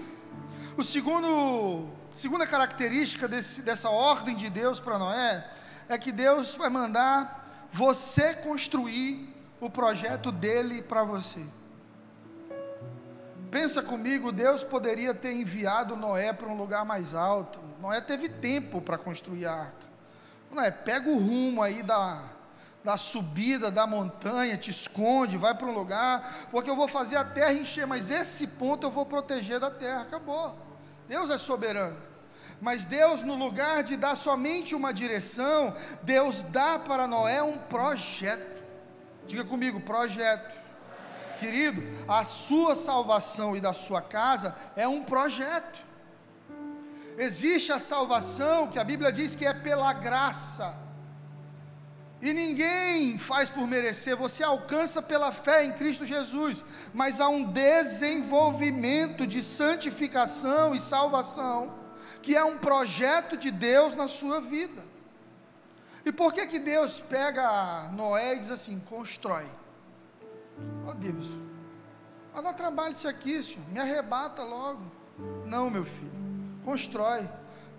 O 0.78 0.84
segundo, 0.84 1.90
segunda 2.14 2.46
característica 2.46 3.28
desse, 3.28 3.64
dessa 3.64 3.90
ordem 3.90 4.36
de 4.36 4.52
Deus 4.52 4.80
para 4.80 5.00
Noé 5.00 5.44
é 5.90 5.98
que 5.98 6.12
Deus 6.12 6.54
vai 6.54 6.70
mandar 6.70 7.68
você 7.74 8.36
construir 8.36 9.36
o 9.60 9.68
projeto 9.68 10.32
dele 10.32 10.84
para 10.84 11.04
você. 11.04 11.44
Pensa 13.50 13.82
comigo, 13.82 14.32
Deus 14.32 14.64
poderia 14.64 15.16
ter 15.16 15.34
enviado 15.34 15.96
Noé 15.96 16.32
para 16.32 16.50
um 16.50 16.56
lugar 16.56 16.86
mais 16.86 17.16
alto. 17.16 17.60
Noé 17.82 18.00
teve 18.00 18.30
tempo 18.30 18.80
para 18.80 18.96
construir 18.96 19.48
a 19.48 19.54
arca. 19.54 19.88
Noé, 20.52 20.70
pega 20.70 21.10
o 21.10 21.18
rumo 21.18 21.64
aí 21.64 21.82
da, 21.82 22.24
da 22.84 22.98
subida 22.98 23.72
da 23.72 23.88
montanha, 23.88 24.58
te 24.58 24.70
esconde, 24.70 25.38
vai 25.38 25.56
para 25.56 25.68
um 25.68 25.74
lugar, 25.74 26.48
porque 26.52 26.70
eu 26.70 26.76
vou 26.76 26.88
fazer 26.88 27.16
a 27.16 27.24
terra 27.24 27.54
encher, 27.54 27.88
mas 27.88 28.12
esse 28.12 28.46
ponto 28.46 28.86
eu 28.86 28.92
vou 28.92 29.06
proteger 29.06 29.60
da 29.60 29.72
terra. 29.72 30.02
Acabou. 30.02 30.56
Deus 31.08 31.30
é 31.30 31.38
soberano. 31.38 31.98
Mas 32.62 32.86
Deus, 32.86 33.22
no 33.22 33.36
lugar 33.36 33.84
de 33.84 33.96
dar 33.96 34.16
somente 34.16 34.76
uma 34.76 34.94
direção, 34.94 35.74
Deus 36.02 36.44
dá 36.44 36.78
para 36.78 37.08
Noé 37.08 37.42
um 37.42 37.58
projeto. 37.58 38.64
Diga 39.26 39.44
comigo, 39.44 39.80
projeto. 39.80 40.62
Querido, 41.40 41.82
a 42.08 42.24
sua 42.24 42.76
salvação 42.76 43.56
e 43.56 43.62
da 43.62 43.74
sua 43.74 44.02
casa 44.02 44.56
é 44.76 44.88
um 44.88 45.04
projeto. 45.04 45.86
Existe 47.18 47.72
a 47.72 47.80
salvação 47.80 48.68
que 48.68 48.80
a 48.80 48.84
Bíblia 48.84 49.12
diz 49.12 49.36
que 49.36 49.46
é 49.46 49.54
pela 49.54 49.92
graça 49.94 50.83
e 52.24 52.34
ninguém 52.34 53.20
faz 53.20 53.50
por 53.50 53.68
merecer, 53.68 54.16
você 54.16 54.46
alcança 54.46 55.02
pela 55.02 55.34
fé 55.34 55.66
em 55.66 55.74
Cristo 55.74 56.06
Jesus, 56.06 56.64
mas 56.94 57.20
há 57.20 57.28
um 57.28 57.44
desenvolvimento 57.44 59.28
de 59.28 59.44
santificação 59.44 60.74
e 60.74 60.80
salvação, 60.80 61.78
que 62.22 62.34
é 62.34 62.42
um 62.42 62.58
projeto 62.58 63.36
de 63.36 63.52
Deus 63.52 63.94
na 63.94 64.08
sua 64.08 64.40
vida. 64.40 64.82
E 66.06 66.14
por 66.14 66.32
que 66.32 66.48
que 66.48 66.60
Deus 66.60 67.02
pega 67.02 67.90
Noé 67.90 68.36
e 68.36 68.40
diz 68.40 68.52
assim: 68.52 68.80
constrói? 68.80 69.46
Oh 70.88 70.94
Deus, 70.94 71.28
mas 72.34 72.42
não 72.42 72.54
trabalho 72.54 72.94
isso 72.94 73.08
aqui, 73.08 73.44
senhor. 73.44 73.68
Me 73.68 73.80
arrebata 73.80 74.44
logo. 74.44 74.82
Não, 75.46 75.70
meu 75.70 75.84
filho. 75.84 76.12
Constrói. 76.64 77.30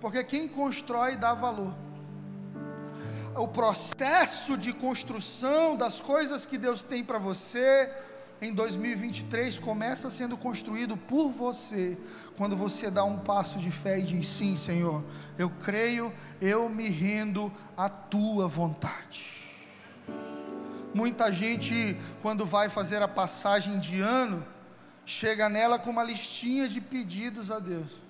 Porque 0.03 0.23
quem 0.23 0.47
constrói 0.47 1.17
dá 1.17 1.33
valor. 1.33 1.75
O 3.37 3.49
processo 3.49 4.57
de 4.57 4.73
construção 4.73 5.76
das 5.76 6.00
coisas 6.00 6.47
que 6.47 6.57
Deus 6.57 6.85
tem 6.85 7.03
para 7.03 7.19
você 7.19 7.91
em 8.41 8.53
2023 8.53 9.59
começa 9.59 10.09
sendo 10.09 10.37
construído 10.37 10.97
por 10.97 11.31
você, 11.31 11.99
quando 12.37 12.57
você 12.57 12.91
dá 12.91 13.03
um 13.05 13.19
passo 13.19 13.59
de 13.59 13.73
fé 13.73 13.99
e 13.99 14.03
diz: 14.03 14.29
Sim, 14.29 14.57
Senhor, 14.57 15.03
eu 15.37 15.50
creio, 15.50 16.12
eu 16.41 16.69
me 16.69 16.88
rendo 16.88 17.53
à 17.76 17.88
tua 17.88 18.47
vontade. 18.47 19.43
Muita 20.95 21.33
gente, 21.33 21.99
quando 22.23 22.47
vai 22.47 22.69
fazer 22.69 23.03
a 23.03 23.09
passagem 23.09 23.81
de 23.81 24.00
ano, 24.00 24.47
chega 25.05 25.49
nela 25.49 25.76
com 25.76 25.91
uma 25.91 26.05
listinha 26.05 26.69
de 26.69 26.81
pedidos 26.81 27.50
a 27.50 27.59
Deus. 27.59 28.05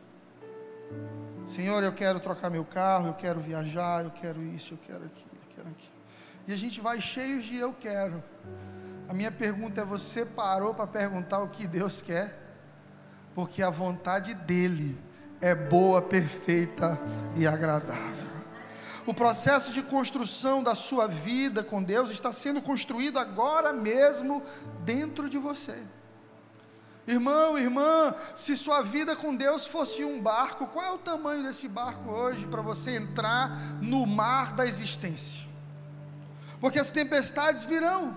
Senhor, 1.47 1.83
eu 1.83 1.93
quero 1.93 2.19
trocar 2.21 2.51
meu 2.51 2.65
carro, 2.65 3.09
eu 3.09 3.15
quero 3.15 3.41
viajar, 3.41 4.05
eu 4.05 4.11
quero 4.11 4.43
isso, 4.43 4.75
eu 4.75 4.79
quero 4.79 5.05
aquilo, 5.05 5.31
eu 5.35 5.55
quero 5.55 5.69
aquilo. 5.69 5.95
E 6.47 6.53
a 6.53 6.57
gente 6.57 6.81
vai 6.81 7.01
cheio 7.01 7.41
de 7.41 7.57
eu 7.57 7.73
quero. 7.73 8.23
A 9.09 9.13
minha 9.13 9.31
pergunta 9.31 9.83
é: 9.83 9.85
você 9.85 10.25
parou 10.25 10.75
para 10.75 10.87
perguntar 10.87 11.41
o 11.41 11.49
que 11.49 11.67
Deus 11.67 12.01
quer? 12.01 12.41
Porque 13.35 13.63
a 13.63 13.71
vontade 13.71 14.33
dEle 14.35 14.99
é 15.41 15.55
boa, 15.55 16.01
perfeita 16.01 16.99
e 17.37 17.47
agradável. 17.47 18.25
O 19.07 19.13
processo 19.13 19.71
de 19.71 19.83
construção 19.83 20.63
da 20.63 20.75
sua 20.75 21.07
vida 21.07 21.63
com 21.63 21.83
Deus 21.83 22.11
está 22.11 22.33
sendo 22.33 22.63
construído 22.63 23.19
agora 23.19 23.71
mesmo 23.71 24.43
dentro 24.83 25.29
de 25.29 25.37
você. 25.37 25.79
Irmão, 27.06 27.58
irmã, 27.58 28.14
se 28.34 28.56
sua 28.56 28.80
vida 28.80 29.14
com 29.14 29.37
Deus 29.37 29.66
fosse 29.66 30.04
um 30.04 30.20
barco, 30.20 30.66
qual 30.66 30.84
é 30.84 30.90
o 30.90 30.99
tamanho 30.99 31.42
desse 31.42 31.68
barco 31.68 32.11
hoje 32.11 32.46
para 32.46 32.62
você 32.62 32.96
entrar 32.96 33.50
no 33.82 34.06
mar 34.06 34.54
da 34.54 34.66
existência? 34.66 35.44
Porque 36.61 36.78
as 36.78 36.90
tempestades 36.90 37.64
virão. 37.64 38.16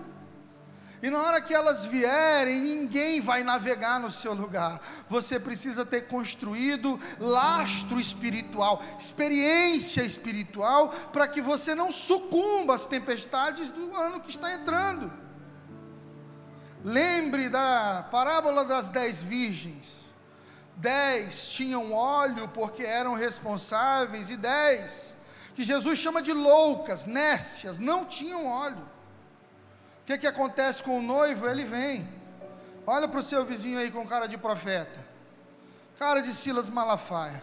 E 1.02 1.10
na 1.10 1.22
hora 1.22 1.40
que 1.40 1.54
elas 1.54 1.84
vierem, 1.84 2.60
ninguém 2.60 3.20
vai 3.20 3.44
navegar 3.44 4.00
no 4.00 4.10
seu 4.10 4.32
lugar. 4.34 4.80
Você 5.08 5.38
precisa 5.38 5.84
ter 5.84 6.08
construído 6.08 6.98
lastro 7.20 8.00
espiritual, 8.00 8.82
experiência 8.98 10.02
espiritual, 10.02 10.88
para 11.12 11.28
que 11.28 11.40
você 11.40 11.74
não 11.74 11.92
sucumba 11.92 12.74
às 12.74 12.86
tempestades 12.86 13.70
do 13.70 13.94
ano 13.94 14.18
que 14.18 14.30
está 14.30 14.52
entrando. 14.52 15.12
Lembre 16.88 17.48
da 17.48 18.06
parábola 18.10 18.64
das 18.64 18.88
dez 18.88 19.22
virgens. 19.22 19.96
Dez 20.76 21.48
tinham 21.48 21.92
óleo 21.92 22.48
porque 22.48 22.84
eram 22.84 23.14
responsáveis, 23.14 24.30
e 24.30 24.36
dez, 24.36 25.14
que 25.54 25.64
Jesus 25.64 25.98
chama 25.98 26.22
de 26.22 26.32
loucas, 26.32 27.04
nécias, 27.04 27.78
não 27.78 28.04
tinham 28.04 28.46
óleo 28.46 28.86
que, 30.08 30.16
que 30.16 30.26
acontece 30.26 30.82
com 30.82 30.98
o 30.98 31.02
noivo? 31.02 31.46
Ele 31.46 31.64
vem. 31.66 32.08
Olha 32.86 33.06
para 33.06 33.20
o 33.20 33.22
seu 33.22 33.44
vizinho 33.44 33.78
aí 33.78 33.90
com 33.90 34.06
cara 34.06 34.26
de 34.26 34.38
profeta, 34.38 34.98
cara 35.98 36.20
de 36.22 36.32
Silas 36.32 36.70
Malafaia, 36.70 37.42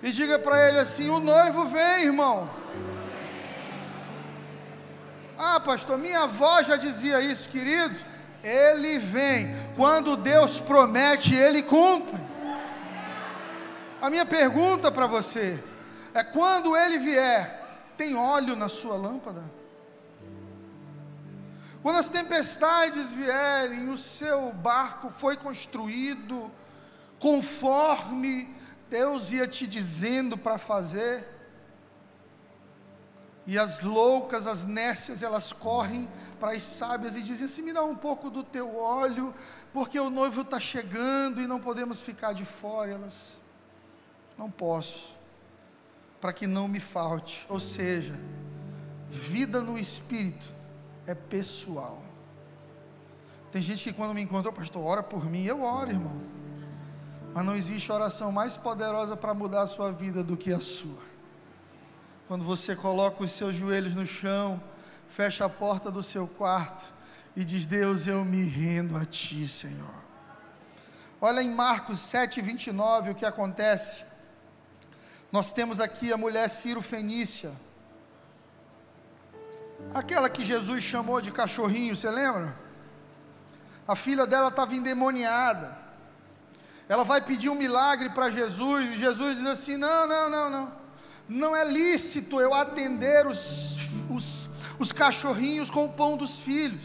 e 0.00 0.12
diga 0.12 0.38
para 0.38 0.68
ele 0.68 0.78
assim: 0.78 1.10
o 1.10 1.18
noivo 1.18 1.64
vem, 1.64 2.04
irmão. 2.04 2.48
Ah, 5.36 5.58
pastor, 5.58 5.98
minha 5.98 6.20
avó 6.20 6.62
já 6.62 6.76
dizia 6.76 7.20
isso, 7.20 7.48
queridos. 7.48 8.06
Ele 8.42 8.98
vem. 8.98 9.54
Quando 9.76 10.16
Deus 10.16 10.60
promete, 10.60 11.34
ele 11.34 11.62
cumpre. 11.62 12.18
A 14.00 14.08
minha 14.08 14.24
pergunta 14.24 14.90
para 14.90 15.06
você 15.06 15.62
é: 16.14 16.22
quando 16.22 16.76
ele 16.76 16.98
vier, 16.98 17.92
tem 17.96 18.14
óleo 18.14 18.54
na 18.54 18.68
sua 18.68 18.96
lâmpada? 18.96 19.42
Quando 21.82 21.98
as 21.98 22.08
tempestades 22.08 23.12
vierem, 23.12 23.88
o 23.88 23.96
seu 23.96 24.52
barco 24.52 25.10
foi 25.10 25.36
construído 25.36 26.50
conforme 27.18 28.54
Deus 28.90 29.30
ia 29.30 29.46
te 29.46 29.66
dizendo 29.66 30.36
para 30.36 30.58
fazer. 30.58 31.37
E 33.48 33.58
as 33.58 33.80
loucas, 33.80 34.46
as 34.46 34.66
nécias, 34.66 35.22
elas 35.22 35.54
correm 35.54 36.06
para 36.38 36.52
as 36.52 36.62
sábias 36.62 37.16
e 37.16 37.22
dizem 37.22 37.46
assim: 37.46 37.62
me 37.62 37.72
dá 37.72 37.82
um 37.82 37.96
pouco 37.96 38.28
do 38.28 38.42
teu 38.42 38.76
óleo, 38.76 39.34
porque 39.72 39.98
o 39.98 40.10
noivo 40.10 40.42
está 40.42 40.60
chegando 40.60 41.40
e 41.40 41.46
não 41.46 41.58
podemos 41.58 42.02
ficar 42.02 42.34
de 42.34 42.44
fora. 42.44 42.90
Elas, 42.90 43.38
não 44.36 44.50
posso, 44.50 45.16
para 46.20 46.30
que 46.30 46.46
não 46.46 46.68
me 46.68 46.78
falte. 46.78 47.46
Ou 47.48 47.58
seja, 47.58 48.20
vida 49.08 49.62
no 49.62 49.78
espírito 49.78 50.52
é 51.06 51.14
pessoal. 51.14 52.02
Tem 53.50 53.62
gente 53.62 53.82
que 53.82 53.94
quando 53.94 54.12
me 54.12 54.20
encontrou, 54.20 54.52
pastor, 54.52 54.84
ora 54.84 55.02
por 55.02 55.24
mim, 55.24 55.44
eu 55.44 55.62
oro, 55.62 55.88
irmão. 55.88 56.20
Mas 57.32 57.46
não 57.46 57.56
existe 57.56 57.90
oração 57.90 58.30
mais 58.30 58.58
poderosa 58.58 59.16
para 59.16 59.32
mudar 59.32 59.62
a 59.62 59.66
sua 59.66 59.90
vida 59.90 60.22
do 60.22 60.36
que 60.36 60.52
a 60.52 60.60
sua. 60.60 61.07
Quando 62.28 62.44
você 62.44 62.76
coloca 62.76 63.24
os 63.24 63.32
seus 63.32 63.56
joelhos 63.56 63.94
no 63.96 64.06
chão, 64.06 64.62
fecha 65.08 65.44
a 65.44 65.48
porta 65.48 65.90
do 65.90 66.02
seu 66.02 66.28
quarto 66.28 66.84
e 67.34 67.44
diz: 67.44 67.66
Deus, 67.66 68.06
eu 68.06 68.24
me 68.24 68.44
rendo 68.44 68.96
a 68.96 69.04
Ti, 69.04 69.48
Senhor. 69.48 70.06
Olha 71.20 71.42
em 71.42 71.50
Marcos 71.50 71.98
7, 71.98 72.40
29 72.40 73.10
o 73.10 73.14
que 73.14 73.26
acontece. 73.26 74.04
Nós 75.32 75.52
temos 75.52 75.80
aqui 75.80 76.12
a 76.12 76.16
mulher 76.16 76.48
Ciro 76.48 76.80
Fenícia 76.80 77.52
Aquela 79.94 80.28
que 80.28 80.44
Jesus 80.44 80.82
chamou 80.82 81.20
de 81.20 81.30
cachorrinho, 81.30 81.96
você 81.96 82.10
lembra? 82.10 82.56
A 83.86 83.96
filha 83.96 84.26
dela 84.26 84.48
estava 84.48 84.74
endemoniada. 84.74 85.76
Ela 86.88 87.04
vai 87.04 87.20
pedir 87.20 87.48
um 87.48 87.54
milagre 87.54 88.10
para 88.10 88.30
Jesus, 88.30 88.86
e 88.86 88.98
Jesus 88.98 89.36
diz 89.36 89.46
assim: 89.46 89.76
Não, 89.76 90.06
não, 90.06 90.28
não, 90.28 90.50
não. 90.50 90.77
Não 91.28 91.54
é 91.54 91.64
lícito 91.64 92.40
eu 92.40 92.54
atender 92.54 93.26
os, 93.26 93.76
os, 94.08 94.48
os 94.78 94.92
cachorrinhos 94.92 95.70
com 95.70 95.84
o 95.84 95.92
pão 95.92 96.16
dos 96.16 96.38
filhos. 96.38 96.82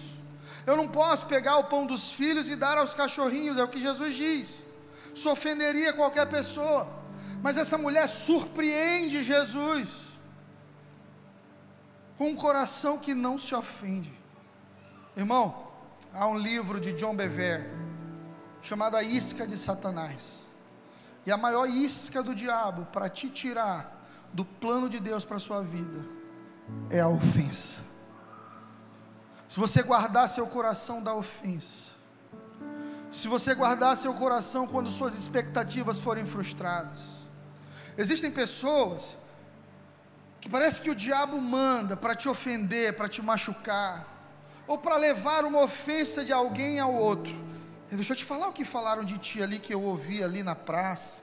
Eu 0.65 0.75
não 0.75 0.87
posso 0.87 1.25
pegar 1.25 1.57
o 1.57 1.65
pão 1.65 1.85
dos 1.85 2.11
filhos 2.11 2.49
e 2.49 2.55
dar 2.55 2.77
aos 2.77 2.93
cachorrinhos, 2.93 3.57
é 3.57 3.63
o 3.63 3.67
que 3.67 3.79
Jesus 3.79 4.15
diz. 4.15 4.53
Isso 5.15 5.29
ofenderia 5.29 5.93
qualquer 5.93 6.27
pessoa. 6.27 6.87
Mas 7.41 7.57
essa 7.57 7.77
mulher 7.77 8.07
surpreende 8.07 9.23
Jesus 9.23 9.89
com 12.17 12.29
um 12.29 12.35
coração 12.35 12.97
que 12.97 13.13
não 13.13 13.37
se 13.37 13.53
ofende. 13.53 14.11
Irmão, 15.15 15.67
há 16.13 16.27
um 16.27 16.37
livro 16.37 16.79
de 16.79 16.93
John 16.93 17.15
Bever 17.15 17.69
chamado 18.61 18.95
A 18.95 19.03
Isca 19.03 19.45
de 19.45 19.57
Satanás. 19.57 20.21
E 21.25 21.31
a 21.31 21.37
maior 21.37 21.69
isca 21.69 22.21
do 22.21 22.35
diabo 22.35 22.85
para 22.91 23.07
te 23.09 23.29
tirar 23.29 23.92
do 24.33 24.43
plano 24.43 24.89
de 24.89 24.99
Deus 24.99 25.23
para 25.23 25.37
a 25.37 25.39
sua 25.39 25.61
vida 25.61 26.03
é 26.89 26.99
a 26.99 27.07
ofensa. 27.07 27.81
Se 29.47 29.59
você 29.59 29.83
guardar 29.83 30.27
seu 30.27 30.47
coração 30.47 31.01
da 31.01 31.13
ofensa, 31.13 31.91
se 33.11 33.27
você 33.27 33.53
guardar 33.53 33.95
seu 33.95 34.13
coração 34.13 34.65
quando 34.65 34.89
suas 34.89 35.13
expectativas 35.15 35.99
forem 35.99 36.25
frustradas, 36.25 36.99
existem 37.95 38.31
pessoas 38.31 39.15
que 40.41 40.49
parece 40.49 40.81
que 40.81 40.89
o 40.89 40.95
diabo 40.95 41.39
manda 41.39 41.95
para 41.95 42.15
te 42.15 42.27
ofender, 42.27 42.93
para 42.93 43.07
te 43.07 43.21
machucar, 43.21 44.07
ou 44.67 44.77
para 44.77 44.97
levar 44.97 45.45
uma 45.45 45.61
ofensa 45.61 46.25
de 46.25 46.33
alguém 46.33 46.79
ao 46.79 46.93
outro. 46.93 47.33
Deixa 47.91 48.13
eu 48.13 48.17
te 48.17 48.25
falar 48.25 48.47
o 48.47 48.53
que 48.53 48.65
falaram 48.65 49.03
de 49.03 49.17
ti 49.19 49.43
ali 49.43 49.59
que 49.59 49.73
eu 49.73 49.81
ouvi 49.81 50.23
ali 50.23 50.41
na 50.41 50.55
praça. 50.55 51.21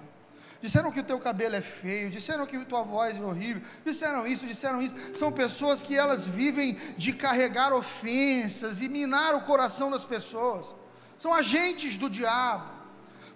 Disseram 0.60 0.92
que 0.92 1.00
o 1.00 1.04
teu 1.04 1.18
cabelo 1.18 1.56
é 1.56 1.60
feio, 1.60 2.10
disseram 2.10 2.46
que 2.46 2.56
a 2.56 2.64
tua 2.64 2.82
voz 2.82 3.16
é 3.16 3.20
horrível, 3.22 3.62
disseram 3.84 4.26
isso, 4.26 4.46
disseram 4.46 4.82
isso. 4.82 4.94
São 5.14 5.32
pessoas 5.32 5.82
que 5.82 5.96
elas 5.96 6.26
vivem 6.26 6.76
de 6.98 7.14
carregar 7.14 7.72
ofensas 7.72 8.80
e 8.80 8.88
minar 8.88 9.34
o 9.34 9.42
coração 9.42 9.90
das 9.90 10.04
pessoas. 10.04 10.74
São 11.16 11.32
agentes 11.32 11.96
do 11.96 12.10
diabo. 12.10 12.79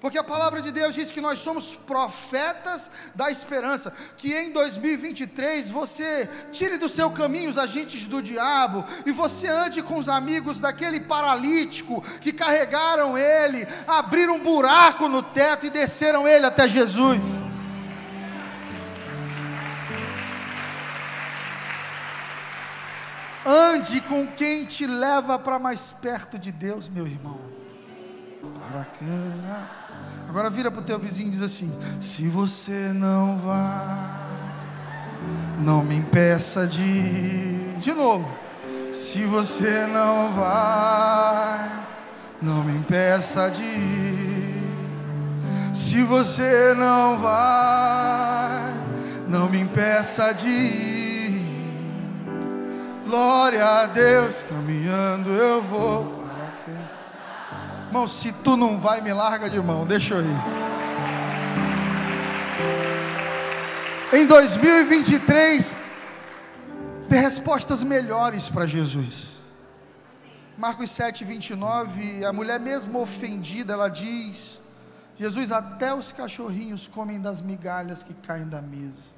Porque 0.04 0.18
a 0.18 0.22
palavra 0.22 0.60
de 0.60 0.70
Deus 0.70 0.94
diz 0.94 1.10
que 1.10 1.18
nós 1.18 1.38
somos 1.38 1.74
profetas 1.74 2.90
da 3.14 3.30
esperança. 3.30 3.90
Que 4.18 4.34
em 4.34 4.52
2023 4.52 5.70
você 5.70 6.28
tire 6.52 6.76
do 6.76 6.90
seu 6.90 7.10
caminho 7.10 7.48
os 7.48 7.56
agentes 7.56 8.04
do 8.04 8.20
diabo 8.20 8.84
e 9.06 9.12
você 9.12 9.48
ande 9.48 9.82
com 9.82 9.96
os 9.96 10.06
amigos 10.06 10.60
daquele 10.60 11.00
paralítico 11.00 12.02
que 12.20 12.34
carregaram 12.34 13.16
ele, 13.16 13.66
abriram 13.86 14.34
um 14.34 14.40
buraco 14.40 15.08
no 15.08 15.22
teto 15.22 15.64
e 15.64 15.70
desceram 15.70 16.28
ele 16.28 16.44
até 16.44 16.68
Jesus. 16.68 17.22
Ande 23.46 24.02
com 24.02 24.26
quem 24.26 24.66
te 24.66 24.86
leva 24.86 25.38
para 25.38 25.58
mais 25.58 25.92
perto 25.92 26.38
de 26.38 26.52
Deus, 26.52 26.90
meu 26.90 27.06
irmão. 27.06 27.40
Bacana. 28.70 29.83
Agora 30.28 30.50
vira 30.50 30.70
para 30.70 30.80
o 30.80 30.84
teu 30.84 30.98
vizinho 30.98 31.28
e 31.28 31.30
diz 31.32 31.42
assim: 31.42 31.72
Se 32.00 32.28
você 32.28 32.92
não 32.92 33.38
vai, 33.38 34.24
não 35.60 35.82
me 35.82 35.96
impeça 35.96 36.66
de 36.66 36.82
ir. 36.82 37.78
De 37.78 37.92
novo. 37.94 38.28
Se 38.92 39.24
você 39.24 39.86
não 39.86 40.32
vai, 40.32 41.68
não 42.40 42.62
me 42.62 42.76
impeça 42.76 43.50
de 43.50 43.62
ir. 43.62 44.64
Se 45.74 46.02
você 46.02 46.74
não 46.74 47.18
vai, 47.18 48.72
não 49.28 49.48
me 49.48 49.60
impeça 49.60 50.32
de 50.32 50.46
ir. 50.46 51.04
Glória 53.04 53.64
a 53.64 53.86
Deus, 53.86 54.44
caminhando 54.48 55.30
eu 55.30 55.62
vou? 55.62 56.13
Irmão, 57.94 58.08
se 58.08 58.32
tu 58.32 58.56
não 58.56 58.76
vai, 58.76 59.00
me 59.00 59.12
larga 59.12 59.48
de 59.48 59.60
mão, 59.60 59.86
deixa 59.86 60.14
eu 60.14 60.20
ir. 60.20 60.40
Em 64.12 64.26
2023, 64.26 65.72
dê 67.08 67.20
respostas 67.20 67.84
melhores 67.84 68.48
para 68.48 68.66
Jesus. 68.66 69.26
Marcos 70.58 70.90
7, 70.90 71.24
29, 71.24 72.24
a 72.24 72.32
mulher 72.32 72.58
mesmo 72.58 73.00
ofendida, 73.00 73.74
ela 73.74 73.88
diz: 73.88 74.60
Jesus, 75.16 75.52
até 75.52 75.94
os 75.94 76.10
cachorrinhos 76.10 76.88
comem 76.88 77.20
das 77.20 77.40
migalhas 77.40 78.02
que 78.02 78.12
caem 78.12 78.48
da 78.48 78.60
mesa. 78.60 79.14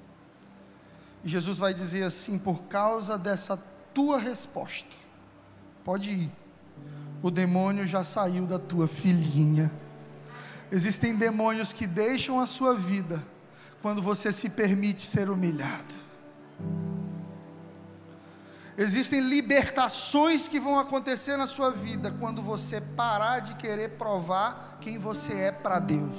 E 1.25 1.31
Jesus 1.31 1.57
vai 1.57 1.73
dizer 1.73 2.03
assim: 2.03 2.39
por 2.39 2.65
causa 2.65 3.17
dessa 3.17 3.59
tua 3.95 4.19
resposta. 4.19 4.91
Pode 5.83 6.11
ir. 6.11 6.46
O 7.27 7.31
demônio 7.33 7.85
já 7.89 8.05
saiu 8.05 8.47
da 8.47 8.57
tua 8.57 8.87
filhinha. 8.87 9.69
Existem 10.71 11.17
demônios 11.17 11.73
que 11.73 11.85
deixam 11.85 12.39
a 12.39 12.47
sua 12.47 12.73
vida 12.73 13.21
quando 13.83 14.01
você 14.01 14.31
se 14.31 14.49
permite 14.49 15.03
ser 15.03 15.29
humilhado. 15.29 15.93
Existem 18.79 19.19
libertações 19.19 20.47
que 20.47 20.61
vão 20.61 20.79
acontecer 20.79 21.37
na 21.37 21.49
sua 21.49 21.69
vida 21.69 22.13
quando 22.13 22.41
você 22.41 22.81
parar 22.81 23.41
de 23.41 23.57
querer 23.57 23.99
provar 23.99 24.79
quem 24.81 24.97
você 24.97 25.33
é 25.33 25.51
para 25.51 25.81
Deus. 25.81 26.17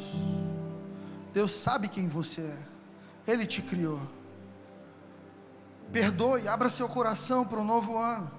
Deus 1.33 1.53
sabe 1.53 1.87
quem 1.87 2.09
você 2.09 2.41
é, 2.41 3.31
Ele 3.31 3.45
te 3.45 3.61
criou. 3.61 4.01
Perdoe, 5.89 6.49
abra 6.49 6.67
seu 6.67 6.89
coração 6.89 7.45
para 7.45 7.61
o 7.61 7.63
novo 7.63 7.97
ano. 7.97 8.36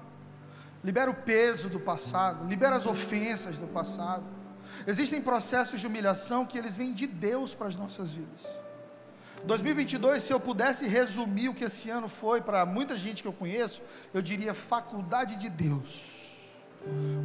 Libera 0.88 1.10
o 1.10 1.14
peso 1.14 1.68
do 1.68 1.78
passado, 1.78 2.48
libera 2.48 2.74
as 2.74 2.86
ofensas 2.86 3.58
do 3.58 3.66
passado. 3.66 4.24
Existem 4.86 5.20
processos 5.20 5.78
de 5.78 5.86
humilhação 5.86 6.46
que 6.46 6.56
eles 6.56 6.74
vêm 6.74 6.94
de 6.94 7.06
Deus 7.06 7.52
para 7.52 7.68
as 7.68 7.76
nossas 7.76 8.12
vidas. 8.12 8.40
2022, 9.44 10.22
se 10.22 10.32
eu 10.32 10.40
pudesse 10.40 10.86
resumir 10.86 11.50
o 11.50 11.54
que 11.54 11.64
esse 11.64 11.90
ano 11.90 12.08
foi 12.08 12.40
para 12.40 12.64
muita 12.64 12.96
gente 12.96 13.20
que 13.20 13.28
eu 13.28 13.34
conheço, 13.34 13.82
eu 14.14 14.22
diria 14.22 14.54
faculdade 14.54 15.36
de 15.36 15.50
Deus, 15.50 16.06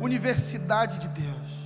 universidade 0.02 1.00
de 1.00 1.08
Deus. 1.08 1.64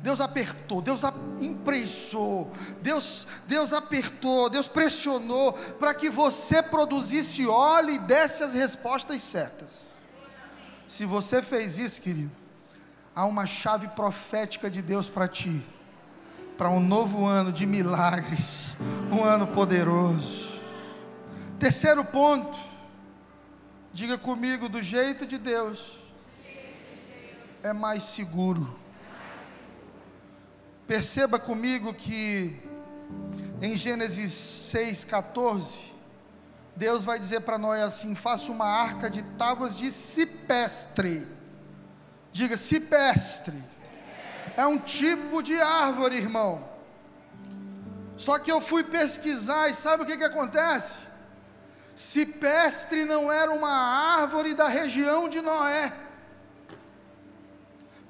Deus 0.00 0.20
apertou, 0.20 0.80
Deus 0.80 1.00
impressou, 1.40 2.52
Deus, 2.80 3.26
Deus 3.48 3.72
apertou, 3.72 4.48
Deus 4.48 4.68
pressionou 4.68 5.54
para 5.80 5.92
que 5.92 6.08
você 6.08 6.62
produzisse 6.62 7.48
óleo 7.48 7.90
e 7.90 7.98
desse 7.98 8.44
as 8.44 8.52
respostas 8.52 9.20
certas. 9.22 9.91
Se 10.92 11.06
você 11.06 11.40
fez 11.40 11.78
isso, 11.78 12.02
querido, 12.02 12.30
há 13.16 13.24
uma 13.24 13.46
chave 13.46 13.88
profética 13.88 14.70
de 14.70 14.82
Deus 14.82 15.08
para 15.08 15.26
ti, 15.26 15.64
para 16.58 16.68
um 16.68 16.80
novo 16.80 17.24
ano 17.24 17.50
de 17.50 17.64
milagres, 17.64 18.76
um 19.10 19.24
ano 19.24 19.46
poderoso. 19.46 20.60
Terceiro 21.58 22.04
ponto, 22.04 22.58
diga 23.90 24.18
comigo, 24.18 24.68
do 24.68 24.82
jeito 24.82 25.24
de 25.24 25.38
Deus, 25.38 25.98
é 27.62 27.72
mais 27.72 28.02
seguro. 28.02 28.78
Perceba 30.86 31.38
comigo 31.38 31.94
que 31.94 32.54
em 33.62 33.74
Gênesis 33.76 34.30
6,14, 34.74 35.78
Deus 36.74 37.04
vai 37.04 37.18
dizer 37.18 37.40
para 37.40 37.58
nós 37.58 37.82
assim: 37.82 38.14
faça 38.14 38.50
uma 38.50 38.66
arca 38.66 39.10
de 39.10 39.22
tábuas 39.22 39.76
de 39.76 39.90
cipestre. 39.90 41.26
Diga 42.32 42.56
cipestre. 42.56 43.62
É 44.56 44.66
um 44.66 44.78
tipo 44.78 45.42
de 45.42 45.60
árvore, 45.60 46.16
irmão. 46.16 46.68
Só 48.16 48.38
que 48.38 48.52
eu 48.52 48.60
fui 48.60 48.84
pesquisar 48.84 49.68
e 49.68 49.74
sabe 49.74 50.02
o 50.02 50.06
que, 50.06 50.16
que 50.16 50.24
acontece? 50.24 50.98
Cipestre 51.94 53.04
não 53.04 53.30
era 53.30 53.50
uma 53.52 53.70
árvore 53.70 54.54
da 54.54 54.68
região 54.68 55.28
de 55.28 55.40
Noé. 55.40 55.92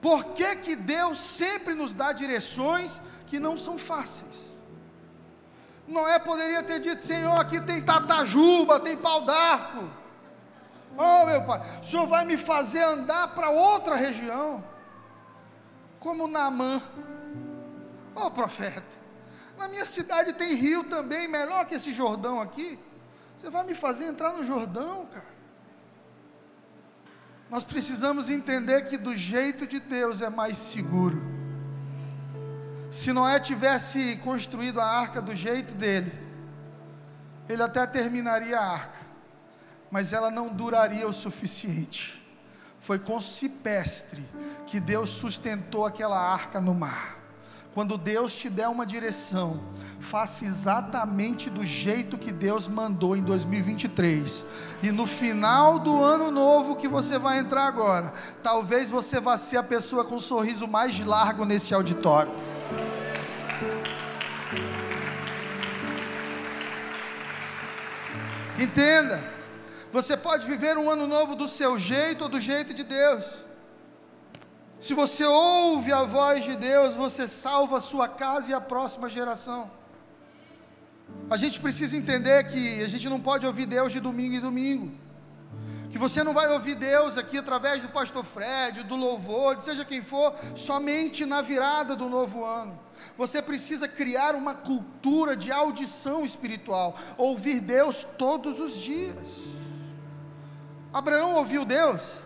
Por 0.01 0.27
que, 0.35 0.57
que 0.57 0.77
Deus 0.77 1.19
sempre 1.19 1.75
nos 1.75 1.95
dá 1.95 2.13
direções 2.13 3.01
que 3.27 3.39
não 3.39 3.57
são 3.57 3.79
fáceis? 3.79 4.42
Noé 5.87 6.19
poderia 6.19 6.63
ter 6.63 6.81
dito: 6.81 7.03
Senhor, 7.03 7.39
aqui 7.39 7.61
tem 7.61 7.83
tatajuba, 7.83 8.81
tem 8.81 8.97
pau 8.97 9.25
d'arco. 9.25 9.91
Oh, 10.97 11.27
meu 11.27 11.43
pai, 11.45 11.61
o 11.81 11.85
senhor 11.85 12.07
vai 12.07 12.25
me 12.25 12.37
fazer 12.37 12.83
andar 12.83 13.35
para 13.35 13.51
outra 13.51 13.95
região, 13.95 14.63
como 15.99 16.29
Naamã. 16.29 16.83
Oh, 18.15 18.31
profeta, 18.31 18.85
na 19.57 19.69
minha 19.69 19.87
cidade 19.87 20.35
tem 20.35 20.55
rio 20.55 20.85
também, 20.85 21.27
melhor 21.27 21.65
que 21.65 21.75
esse 21.75 21.93
Jordão 21.93 22.41
aqui. 22.41 22.79
Você 23.37 23.49
vai 23.49 23.65
me 23.65 23.75
fazer 23.75 24.05
entrar 24.05 24.33
no 24.33 24.45
Jordão, 24.45 25.07
cara? 25.07 25.33
Nós 27.51 27.65
precisamos 27.65 28.31
entender 28.31 28.83
que 28.83 28.97
do 28.97 29.17
jeito 29.17 29.67
de 29.67 29.81
Deus 29.81 30.23
é 30.23 30.31
mais 30.31 30.57
seguro. 30.59 31.32
Se 32.93 33.11
Noé 33.11 33.41
tivesse 33.41 34.17
construído 34.17 34.79
a 34.79 34.85
arca 34.85 35.23
do 35.23 35.35
jeito 35.35 35.73
dele, 35.73 36.13
ele 37.49 37.63
até 37.63 37.87
terminaria 37.87 38.59
a 38.59 38.71
arca, 38.71 39.07
mas 39.91 40.13
ela 40.13 40.31
não 40.31 40.51
duraria 40.51 41.09
o 41.09 41.13
suficiente. 41.13 42.23
Foi 42.81 42.99
com 42.99 43.19
cipestre 43.19 44.23
que 44.67 44.79
Deus 44.79 45.09
sustentou 45.09 45.87
aquela 45.87 46.21
arca 46.21 46.61
no 46.61 46.75
mar. 46.75 47.17
Quando 47.73 47.97
Deus 47.97 48.35
te 48.35 48.51
der 48.51 48.69
uma 48.69 48.85
direção, 48.85 49.63
faça 49.99 50.45
exatamente 50.45 51.49
do 51.49 51.65
jeito 51.65 52.19
que 52.19 52.31
Deus 52.31 52.69
mandou 52.69 53.17
em 53.17 53.23
2023. 53.23 54.45
E 54.83 54.93
no 54.93 55.07
final 55.07 55.79
do 55.79 56.03
ano 56.03 56.31
novo 56.31 56.77
que 56.77 56.89
você 56.89 57.19
vai 57.19 57.39
entrar 57.39 57.65
agora, 57.65 58.13
talvez 58.43 58.91
você 58.91 59.19
vá 59.19 59.39
ser 59.39 59.57
a 59.57 59.63
pessoa 59.63 60.05
com 60.05 60.17
o 60.17 60.21
sorriso 60.21 60.69
mais 60.69 61.01
largo 61.01 61.47
nesse 61.47 61.73
auditório. 61.73 62.52
Entenda, 68.59 69.23
você 69.93 70.17
pode 70.17 70.47
viver 70.47 70.79
um 70.79 70.89
ano 70.89 71.07
novo 71.07 71.35
do 71.35 71.49
seu 71.49 71.79
jeito 71.79 72.23
ou 72.25 72.29
do 72.29 72.41
jeito 72.41 72.73
de 72.73 72.85
Deus. 72.85 73.25
Se 74.81 74.95
você 74.95 75.25
ouve 75.25 75.93
a 75.93 76.03
voz 76.03 76.45
de 76.45 76.57
Deus, 76.57 76.95
você 76.95 77.29
salva 77.29 77.79
a 77.79 77.81
sua 77.81 78.09
casa 78.09 78.51
e 78.51 78.55
a 78.55 78.61
próxima 78.61 79.09
geração. 79.09 79.71
A 81.31 81.37
gente 81.37 81.61
precisa 81.61 81.97
entender 81.97 82.45
que 82.45 82.83
a 82.83 82.89
gente 82.89 83.09
não 83.09 83.21
pode 83.21 83.47
ouvir 83.47 83.67
Deus 83.67 83.93
de 83.93 84.01
domingo 84.01 84.35
em 84.37 84.41
domingo. 84.41 84.93
Que 85.93 85.99
você 85.99 86.25
não 86.25 86.33
vai 86.33 86.49
ouvir 86.49 86.75
Deus 86.75 87.19
aqui 87.19 87.37
através 87.37 87.83
do 87.83 87.91
pastor 87.91 88.25
Fred, 88.25 88.83
do 88.83 88.97
louvor, 88.97 89.57
de 89.57 89.63
seja 89.63 89.85
quem 89.85 90.03
for, 90.03 90.35
somente 90.57 91.27
na 91.27 91.43
virada 91.43 91.95
do 91.95 92.09
novo 92.09 92.43
ano. 92.43 92.81
Você 93.17 93.43
precisa 93.43 93.87
criar 93.87 94.35
uma 94.35 94.55
cultura 94.55 95.37
de 95.37 95.53
audição 95.53 96.25
espiritual, 96.25 96.97
ouvir 97.19 97.61
Deus 97.61 98.07
todos 98.17 98.59
os 98.59 98.75
dias. 98.75 99.53
Abraão 100.91 101.35
ouviu 101.35 101.63
Deus? 101.63 102.21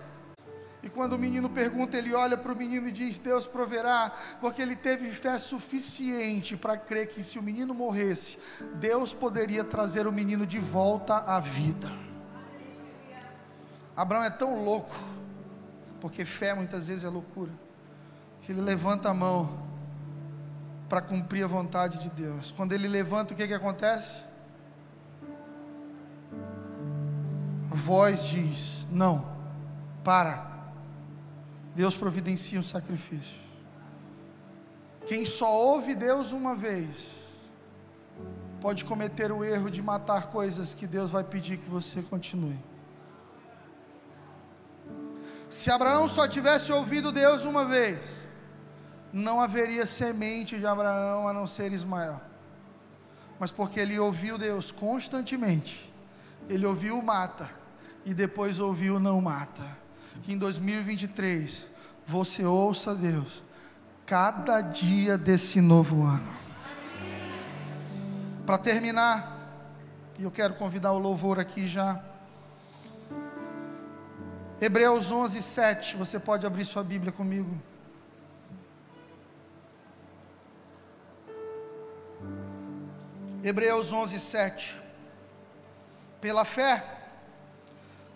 E 0.80 0.88
quando 0.88 1.14
o 1.14 1.18
menino 1.18 1.50
pergunta, 1.50 1.98
ele 1.98 2.14
olha 2.14 2.36
para 2.36 2.52
o 2.52 2.56
menino 2.56 2.86
e 2.86 2.92
diz: 2.92 3.18
Deus 3.18 3.48
proverá, 3.48 4.12
porque 4.40 4.62
ele 4.62 4.76
teve 4.76 5.10
fé 5.10 5.36
suficiente 5.38 6.56
para 6.56 6.76
crer 6.76 7.08
que 7.08 7.20
se 7.20 7.36
o 7.36 7.42
menino 7.42 7.74
morresse, 7.74 8.38
Deus 8.74 9.12
poderia 9.12 9.64
trazer 9.64 10.06
o 10.06 10.12
menino 10.12 10.46
de 10.46 10.60
volta 10.60 11.16
à 11.16 11.40
vida. 11.40 12.05
Abraão 13.96 14.22
é 14.22 14.30
tão 14.30 14.62
louco, 14.62 14.94
porque 16.00 16.24
fé 16.24 16.52
muitas 16.54 16.86
vezes 16.86 17.04
é 17.04 17.08
loucura, 17.08 17.52
que 18.42 18.52
ele 18.52 18.60
levanta 18.60 19.08
a 19.08 19.14
mão 19.14 19.66
para 20.88 21.00
cumprir 21.00 21.44
a 21.44 21.48
vontade 21.48 21.98
de 21.98 22.10
Deus. 22.10 22.52
Quando 22.52 22.72
ele 22.72 22.86
levanta, 22.86 23.32
o 23.32 23.36
que, 23.36 23.46
que 23.46 23.54
acontece? 23.54 24.14
A 27.70 27.74
voz 27.74 28.24
diz: 28.24 28.86
Não 28.90 29.36
para. 30.04 30.54
Deus 31.74 31.96
providencia 31.96 32.60
um 32.60 32.62
sacrifício. 32.62 33.46
Quem 35.04 35.26
só 35.26 35.52
ouve 35.52 35.94
Deus 35.94 36.32
uma 36.32 36.54
vez, 36.54 36.88
pode 38.60 38.84
cometer 38.84 39.30
o 39.32 39.44
erro 39.44 39.70
de 39.70 39.82
matar 39.82 40.28
coisas 40.28 40.74
que 40.74 40.86
Deus 40.86 41.10
vai 41.10 41.24
pedir 41.24 41.58
que 41.58 41.68
você 41.68 42.02
continue. 42.02 42.58
Se 45.48 45.70
Abraão 45.70 46.08
só 46.08 46.26
tivesse 46.26 46.72
ouvido 46.72 47.12
Deus 47.12 47.44
uma 47.44 47.64
vez, 47.64 47.98
não 49.12 49.40
haveria 49.40 49.86
semente 49.86 50.58
de 50.58 50.66
Abraão 50.66 51.28
a 51.28 51.32
não 51.32 51.46
ser 51.46 51.72
Ismael. 51.72 52.20
Mas 53.38 53.50
porque 53.50 53.78
ele 53.78 53.98
ouviu 53.98 54.36
Deus 54.36 54.70
constantemente, 54.70 55.92
ele 56.48 56.66
ouviu 56.66 57.00
mata 57.02 57.48
e 58.04 58.12
depois 58.12 58.58
ouviu 58.58 58.98
não 58.98 59.20
mata. 59.20 59.76
Que 60.22 60.32
em 60.32 60.38
2023 60.38 61.66
você 62.06 62.44
ouça 62.44 62.94
Deus 62.94 63.44
cada 64.06 64.60
dia 64.60 65.18
desse 65.18 65.60
novo 65.60 66.04
ano. 66.04 66.36
Para 68.46 68.58
terminar, 68.58 69.36
e 70.18 70.22
eu 70.22 70.30
quero 70.30 70.54
convidar 70.54 70.92
o 70.92 70.98
louvor 70.98 71.38
aqui 71.38 71.66
já. 71.66 72.00
Hebreus 74.58 75.10
11, 75.10 75.42
7. 75.42 75.96
Você 75.96 76.18
pode 76.18 76.46
abrir 76.46 76.64
sua 76.64 76.82
Bíblia 76.82 77.12
comigo. 77.12 77.60
Hebreus 83.44 83.92
11, 83.92 84.18
7. 84.18 84.76
Pela 86.22 86.44
fé, 86.44 86.82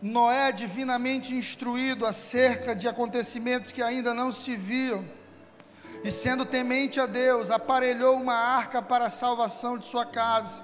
Noé, 0.01 0.51
divinamente 0.51 1.35
instruído 1.35 2.07
acerca 2.07 2.75
de 2.75 2.89
acontecimentos 2.89 3.71
que 3.71 3.83
ainda 3.83 4.15
não 4.15 4.33
se 4.33 4.57
viam, 4.57 5.05
e 6.03 6.11
sendo 6.11 6.47
temente 6.47 6.99
a 6.99 7.05
Deus, 7.05 7.51
aparelhou 7.51 8.17
uma 8.17 8.35
arca 8.35 8.81
para 8.81 9.07
a 9.07 9.11
salvação 9.11 9.77
de 9.77 9.85
sua 9.85 10.07
casa, 10.07 10.63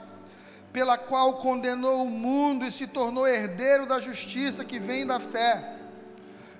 pela 0.76 0.98
qual 0.98 1.38
condenou 1.38 2.04
o 2.04 2.10
mundo 2.10 2.62
e 2.62 2.70
se 2.70 2.86
tornou 2.86 3.26
herdeiro 3.26 3.86
da 3.86 3.98
justiça 3.98 4.62
que 4.62 4.78
vem 4.78 5.06
da 5.06 5.18
fé. 5.18 5.74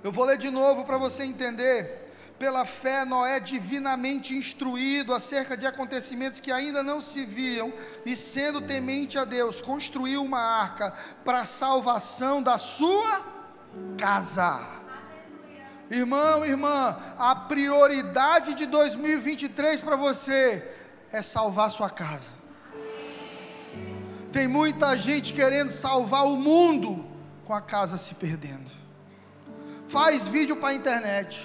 Eu 0.02 0.10
vou 0.10 0.24
ler 0.24 0.38
de 0.38 0.48
novo 0.48 0.86
para 0.86 0.96
você 0.96 1.22
entender. 1.22 2.10
Pela 2.38 2.64
fé, 2.64 3.04
Noé, 3.04 3.38
divinamente 3.40 4.34
instruído 4.34 5.12
acerca 5.12 5.54
de 5.54 5.66
acontecimentos 5.66 6.40
que 6.40 6.50
ainda 6.50 6.82
não 6.82 6.98
se 6.98 7.26
viam, 7.26 7.70
e 8.06 8.16
sendo 8.16 8.62
temente 8.62 9.18
a 9.18 9.26
Deus, 9.26 9.60
construiu 9.60 10.24
uma 10.24 10.40
arca 10.40 10.94
para 11.22 11.40
a 11.40 11.46
salvação 11.46 12.42
da 12.42 12.56
sua 12.56 13.20
casa. 13.98 14.66
Irmão, 15.90 16.42
irmã, 16.42 16.96
a 17.18 17.34
prioridade 17.34 18.54
de 18.54 18.64
2023 18.64 19.82
para 19.82 19.94
você 19.94 20.66
é 21.12 21.20
salvar 21.20 21.70
sua 21.70 21.90
casa. 21.90 22.35
Tem 24.36 24.46
muita 24.46 24.94
gente 24.98 25.32
querendo 25.32 25.70
salvar 25.70 26.26
o 26.26 26.36
mundo 26.36 27.06
com 27.46 27.54
a 27.54 27.60
casa 27.62 27.96
se 27.96 28.14
perdendo. 28.14 28.70
Faz 29.88 30.28
vídeo 30.28 30.56
para 30.56 30.68
a 30.68 30.74
internet, 30.74 31.40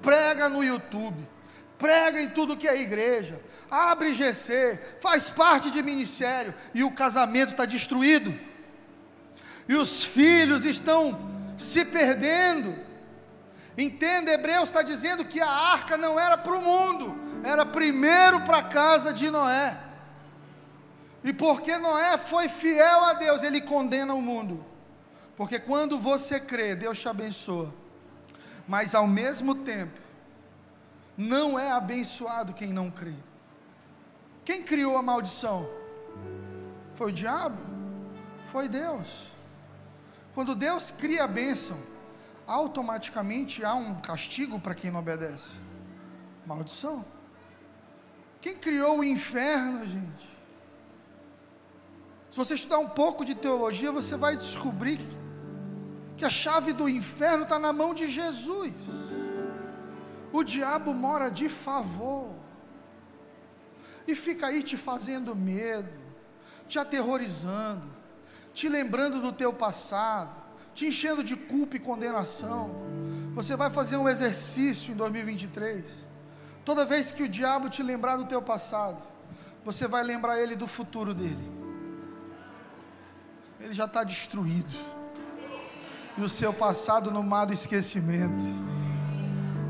prega 0.00 0.48
no 0.48 0.62
YouTube, 0.62 1.28
prega 1.76 2.22
em 2.22 2.28
tudo 2.28 2.56
que 2.56 2.68
é 2.68 2.80
igreja, 2.80 3.40
abre 3.68 4.14
GC, 4.14 4.78
faz 5.00 5.28
parte 5.28 5.72
de 5.72 5.82
ministério 5.82 6.54
e 6.72 6.84
o 6.84 6.92
casamento 6.92 7.50
está 7.50 7.64
destruído. 7.64 8.32
E 9.68 9.74
os 9.74 10.04
filhos 10.04 10.64
estão 10.64 11.18
se 11.58 11.84
perdendo 11.84 12.78
Entenda, 13.76 14.32
Hebreus 14.32 14.68
está 14.68 14.82
dizendo 14.82 15.24
que 15.24 15.40
a 15.40 15.48
arca 15.48 15.96
não 15.96 16.20
era 16.20 16.36
para 16.38 16.56
o 16.56 16.62
mundo, 16.62 17.18
era 17.42 17.66
primeiro 17.66 18.40
para 18.42 18.58
a 18.58 18.62
casa 18.62 19.12
de 19.12 19.30
Noé. 19.30 19.89
E 21.22 21.32
porque 21.32 21.76
Noé 21.76 22.16
foi 22.18 22.48
fiel 22.48 23.04
a 23.04 23.12
Deus, 23.12 23.42
ele 23.42 23.60
condena 23.60 24.14
o 24.14 24.22
mundo. 24.22 24.64
Porque 25.36 25.58
quando 25.58 25.98
você 25.98 26.40
crê, 26.40 26.74
Deus 26.74 26.98
te 26.98 27.08
abençoa. 27.08 27.72
Mas 28.66 28.94
ao 28.94 29.06
mesmo 29.06 29.54
tempo, 29.54 29.98
não 31.16 31.58
é 31.58 31.70
abençoado 31.70 32.54
quem 32.54 32.72
não 32.72 32.90
crê. 32.90 33.14
Quem 34.44 34.62
criou 34.62 34.96
a 34.96 35.02
maldição? 35.02 35.68
Foi 36.94 37.10
o 37.10 37.12
diabo? 37.12 37.58
Foi 38.50 38.68
Deus. 38.68 39.30
Quando 40.34 40.54
Deus 40.54 40.90
cria 40.90 41.24
a 41.24 41.28
bênção, 41.28 41.78
automaticamente 42.46 43.64
há 43.64 43.74
um 43.74 44.00
castigo 44.00 44.58
para 44.58 44.74
quem 44.74 44.90
não 44.90 45.00
obedece. 45.00 45.50
Maldição. 46.46 47.04
Quem 48.40 48.56
criou 48.56 48.98
o 48.98 49.04
inferno, 49.04 49.86
gente? 49.86 50.39
Se 52.30 52.36
você 52.36 52.54
estudar 52.54 52.78
um 52.78 52.88
pouco 52.88 53.24
de 53.24 53.34
teologia, 53.34 53.90
você 53.90 54.16
vai 54.16 54.36
descobrir 54.36 55.00
que 56.16 56.24
a 56.24 56.30
chave 56.30 56.72
do 56.72 56.88
inferno 56.88 57.44
está 57.44 57.58
na 57.58 57.72
mão 57.72 57.92
de 57.92 58.08
Jesus. 58.08 58.72
O 60.32 60.44
diabo 60.44 60.94
mora 60.94 61.28
de 61.28 61.48
favor 61.48 62.34
e 64.06 64.14
fica 64.14 64.46
aí 64.46 64.62
te 64.62 64.76
fazendo 64.76 65.34
medo, 65.34 65.88
te 66.68 66.78
aterrorizando, 66.78 67.88
te 68.54 68.68
lembrando 68.68 69.20
do 69.20 69.32
teu 69.32 69.52
passado 69.52 70.40
te 70.74 70.86
enchendo 70.86 71.22
de 71.22 71.36
culpa 71.36 71.76
e 71.76 71.78
condenação. 71.78 72.70
Você 73.34 73.56
vai 73.56 73.70
fazer 73.70 73.96
um 73.96 74.08
exercício 74.08 74.92
em 74.92 74.96
2023. 74.96 75.84
Toda 76.64 76.84
vez 76.84 77.10
que 77.10 77.22
o 77.22 77.28
diabo 77.28 77.68
te 77.68 77.82
lembrar 77.82 78.16
do 78.16 78.24
teu 78.24 78.40
passado, 78.40 79.02
você 79.64 79.86
vai 79.86 80.02
lembrar 80.02 80.40
ele 80.40 80.56
do 80.56 80.66
futuro 80.66 81.12
dele. 81.12 81.60
Ele 83.60 83.74
já 83.74 83.84
está 83.84 84.02
destruído. 84.02 84.74
E 86.16 86.22
o 86.22 86.28
seu 86.28 86.52
passado 86.52 87.10
no 87.10 87.22
mar 87.22 87.44
do 87.44 87.52
esquecimento. 87.52 88.42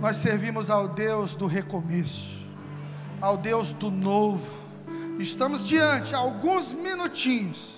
Nós 0.01 0.17
servimos 0.17 0.71
ao 0.71 0.89
Deus 0.89 1.35
do 1.35 1.47
recomeço, 1.47 2.29
ao 3.21 3.37
Deus 3.37 3.73
do 3.73 3.91
novo. 3.91 4.59
Estamos 5.19 5.67
diante, 5.69 6.15
alguns 6.15 6.73
minutinhos, 6.73 7.77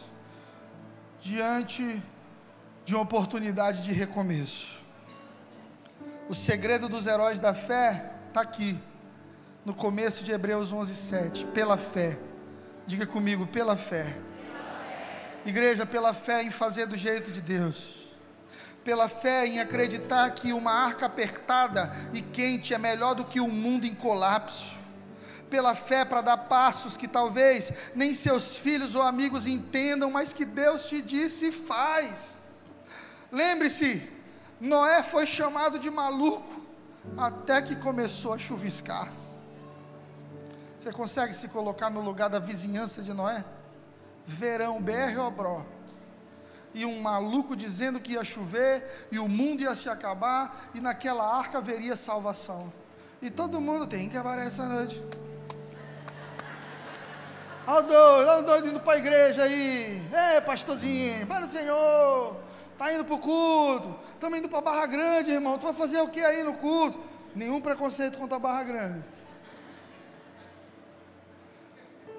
diante 1.21 2.01
de 2.85 2.95
uma 2.95 3.03
oportunidade 3.03 3.83
de 3.83 3.93
recomeço. 3.93 4.81
O 6.29 6.35
segredo 6.35 6.89
dos 6.89 7.07
heróis 7.07 7.41
da 7.41 7.53
fé 7.53 8.13
está 8.29 8.43
aqui, 8.43 8.79
no 9.65 9.75
começo 9.75 10.23
de 10.23 10.31
Hebreus 10.31 10.73
11, 10.73 10.95
7. 10.95 11.45
Pela 11.47 11.77
fé. 11.77 12.19
Diga 12.87 13.07
comigo, 13.07 13.47
pela 13.47 13.77
fé. 13.77 14.17
Igreja, 15.45 15.85
pela 15.85 16.15
fé 16.15 16.43
em 16.43 16.51
fazer 16.51 16.87
do 16.87 16.97
jeito 16.97 17.31
de 17.31 17.41
Deus. 17.41 18.03
Pela 18.85 19.09
fé 19.09 19.47
em 19.47 19.61
acreditar 19.61 20.31
que 20.31 20.53
uma 20.53 20.73
arca 20.73 21.07
apertada 21.07 21.93
e 22.13 22.21
quente 22.21 22.75
é 22.75 22.79
melhor 22.79 23.15
do 23.15 23.25
que 23.25 23.41
um 23.41 23.49
mundo 23.49 23.87
em 23.87 23.95
colapso 23.95 24.83
pela 25.53 25.75
fé 25.75 26.03
para 26.03 26.23
dar 26.23 26.39
passos 26.39 26.97
que 26.97 27.07
talvez 27.07 27.71
nem 27.95 28.15
seus 28.15 28.57
filhos 28.57 28.95
ou 28.95 29.03
amigos 29.03 29.47
entendam, 29.47 30.11
mas 30.11 30.33
que 30.33 30.47
Deus 30.47 30.87
te 30.87 31.03
disse 31.03 31.53
faz. 31.53 32.63
Lembre-se, 33.31 34.11
Noé 34.59 35.03
foi 35.03 35.27
chamado 35.27 35.79
de 35.79 35.91
maluco 35.91 36.65
até 37.19 37.61
que 37.61 37.77
começou 37.77 38.33
a 38.33 38.39
chuviscar. 38.39 39.13
Você 40.79 40.91
consegue 40.91 41.35
se 41.35 41.49
colocar 41.49 41.91
no 41.91 42.01
lugar 42.01 42.31
da 42.31 42.39
vizinhança 42.39 43.03
de 43.03 43.13
Noé? 43.13 43.45
Verão, 44.27 44.81
BR 44.81 45.19
Obró. 45.19 45.65
E 46.75 46.87
um 46.87 47.01
maluco 47.01 47.55
dizendo 47.55 48.01
que 48.01 48.13
ia 48.13 48.25
chover 48.25 49.07
e 49.13 49.19
o 49.19 49.29
mundo 49.29 49.63
ia 49.63 49.75
se 49.75 49.89
acabar 49.89 50.71
e 50.75 50.81
naquela 50.81 51.39
arca 51.39 51.59
haveria 51.59 51.97
salvação. 51.97 52.73
E 53.21 53.31
todo 53.31 53.61
mundo 53.61 53.87
tem 53.87 54.09
que 54.09 54.17
acabar 54.17 54.39
essa 54.39 54.67
noite. 54.67 55.03
Olha 57.67 57.79
o 57.79 57.83
doido, 57.83 58.29
olha 58.29 58.39
o 58.39 58.43
doido 58.43 58.69
indo 58.69 58.81
para 58.81 58.95
a 58.95 58.99
igreja 58.99 59.45
aí. 59.45 60.03
Ei, 60.35 60.41
pastorzinho, 60.41 61.27
para 61.27 61.45
o 61.45 61.49
Senhor. 61.49 62.37
Está 62.73 62.93
indo 62.93 63.05
para 63.05 63.15
o 63.15 63.19
culto. 63.19 63.95
Estamos 64.15 64.39
indo 64.39 64.49
para 64.49 64.59
a 64.59 64.63
Barra 64.63 64.87
Grande, 64.87 65.31
irmão. 65.31 65.59
Tu 65.59 65.67
vai 65.67 65.75
fazer 65.75 66.01
o 66.01 66.09
que 66.09 66.21
aí 66.21 66.43
no 66.43 66.55
culto? 66.55 66.99
Nenhum 67.37 67.61
preconceito 67.61 68.19
contra 68.19 68.37
a 68.37 68.41
Barra 68.41 68.65
Grande. 68.65 69.05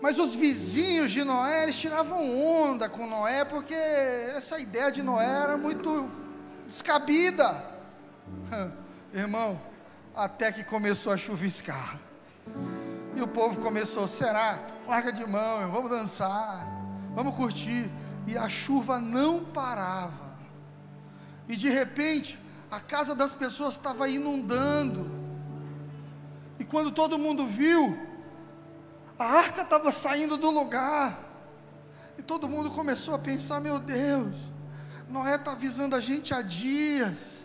Mas 0.03 0.19
os 0.19 0.35
vizinhos 0.35 1.13
de 1.13 1.23
Noé, 1.23 1.63
eles 1.63 1.79
tiravam 1.79 2.37
onda 2.37 2.89
com 2.89 3.07
Noé, 3.07 3.45
porque 3.45 3.73
essa 3.73 4.59
ideia 4.59 4.91
de 4.91 5.01
Noé 5.01 5.25
era 5.25 5.55
muito 5.55 6.11
descabida. 6.67 7.63
Irmão, 9.15 9.61
até 10.13 10.51
que 10.51 10.61
começou 10.61 11.13
a 11.13 11.15
chuviscar. 11.15 11.97
E 13.15 13.21
o 13.21 13.27
povo 13.29 13.61
começou, 13.61 14.05
será? 14.05 14.59
Larga 14.85 15.13
de 15.13 15.25
mão, 15.25 15.71
vamos 15.71 15.89
dançar, 15.89 16.67
vamos 17.15 17.33
curtir. 17.37 17.89
E 18.27 18.37
a 18.37 18.49
chuva 18.49 18.99
não 18.99 19.45
parava. 19.45 20.35
E 21.47 21.55
de 21.55 21.69
repente, 21.69 22.37
a 22.69 22.81
casa 22.81 23.15
das 23.15 23.33
pessoas 23.33 23.75
estava 23.75 24.09
inundando. 24.09 25.09
E 26.59 26.65
quando 26.65 26.91
todo 26.91 27.17
mundo 27.17 27.47
viu, 27.47 28.12
a 29.17 29.25
arca 29.25 29.61
estava 29.61 29.91
saindo 29.91 30.37
do 30.37 30.49
lugar. 30.49 31.19
E 32.17 32.21
todo 32.21 32.49
mundo 32.49 32.69
começou 32.71 33.15
a 33.15 33.19
pensar: 33.19 33.59
meu 33.59 33.79
Deus, 33.79 34.35
Noé 35.09 35.35
está 35.35 35.51
avisando 35.51 35.95
a 35.95 35.99
gente 35.99 36.33
há 36.33 36.41
dias. 36.41 37.43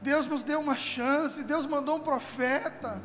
Deus 0.00 0.26
nos 0.26 0.42
deu 0.42 0.60
uma 0.60 0.74
chance, 0.74 1.42
Deus 1.42 1.66
mandou 1.66 1.96
um 1.96 2.00
profeta. 2.00 3.00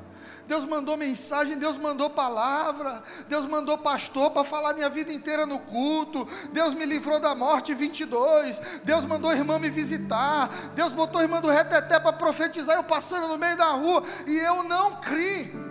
Deus 0.47 0.65
mandou 0.65 0.97
mensagem, 0.97 1.57
Deus 1.57 1.77
mandou 1.77 2.09
palavra, 2.09 3.01
Deus 3.29 3.45
mandou 3.45 3.77
pastor 3.77 4.31
para 4.31 4.43
falar 4.43 4.73
minha 4.73 4.89
vida 4.89 5.13
inteira 5.13 5.45
no 5.45 5.59
culto, 5.59 6.27
Deus 6.51 6.73
me 6.73 6.85
livrou 6.85 7.21
da 7.21 7.33
morte 7.33 7.73
22, 7.73 8.59
Deus 8.83 9.05
mandou 9.05 9.31
irmã 9.31 9.59
me 9.59 9.69
visitar, 9.69 10.49
Deus 10.75 10.91
botou 10.91 11.21
irmã 11.21 11.39
do 11.39 11.47
reteté 11.47 11.99
para 11.99 12.11
profetizar, 12.11 12.75
eu 12.75 12.83
passando 12.83 13.29
no 13.29 13.37
meio 13.37 13.55
da 13.55 13.69
rua, 13.71 14.03
e 14.27 14.37
eu 14.37 14.63
não 14.63 14.95
criei. 14.97 15.70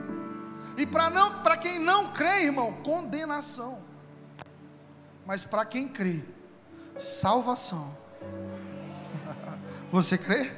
E 0.80 0.86
para 0.86 1.10
não, 1.10 1.42
para 1.42 1.58
quem 1.58 1.78
não 1.78 2.10
crê, 2.10 2.44
irmão, 2.44 2.72
condenação. 2.82 3.80
Mas 5.26 5.44
para 5.44 5.62
quem 5.66 5.86
crê, 5.86 6.24
salvação. 6.98 7.94
Você 9.92 10.16
crê? 10.16 10.50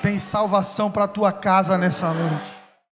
Tem 0.00 0.18
salvação 0.18 0.90
para 0.90 1.04
a 1.04 1.08
tua 1.08 1.30
casa 1.30 1.76
nessa 1.76 2.14
noite. 2.14 2.57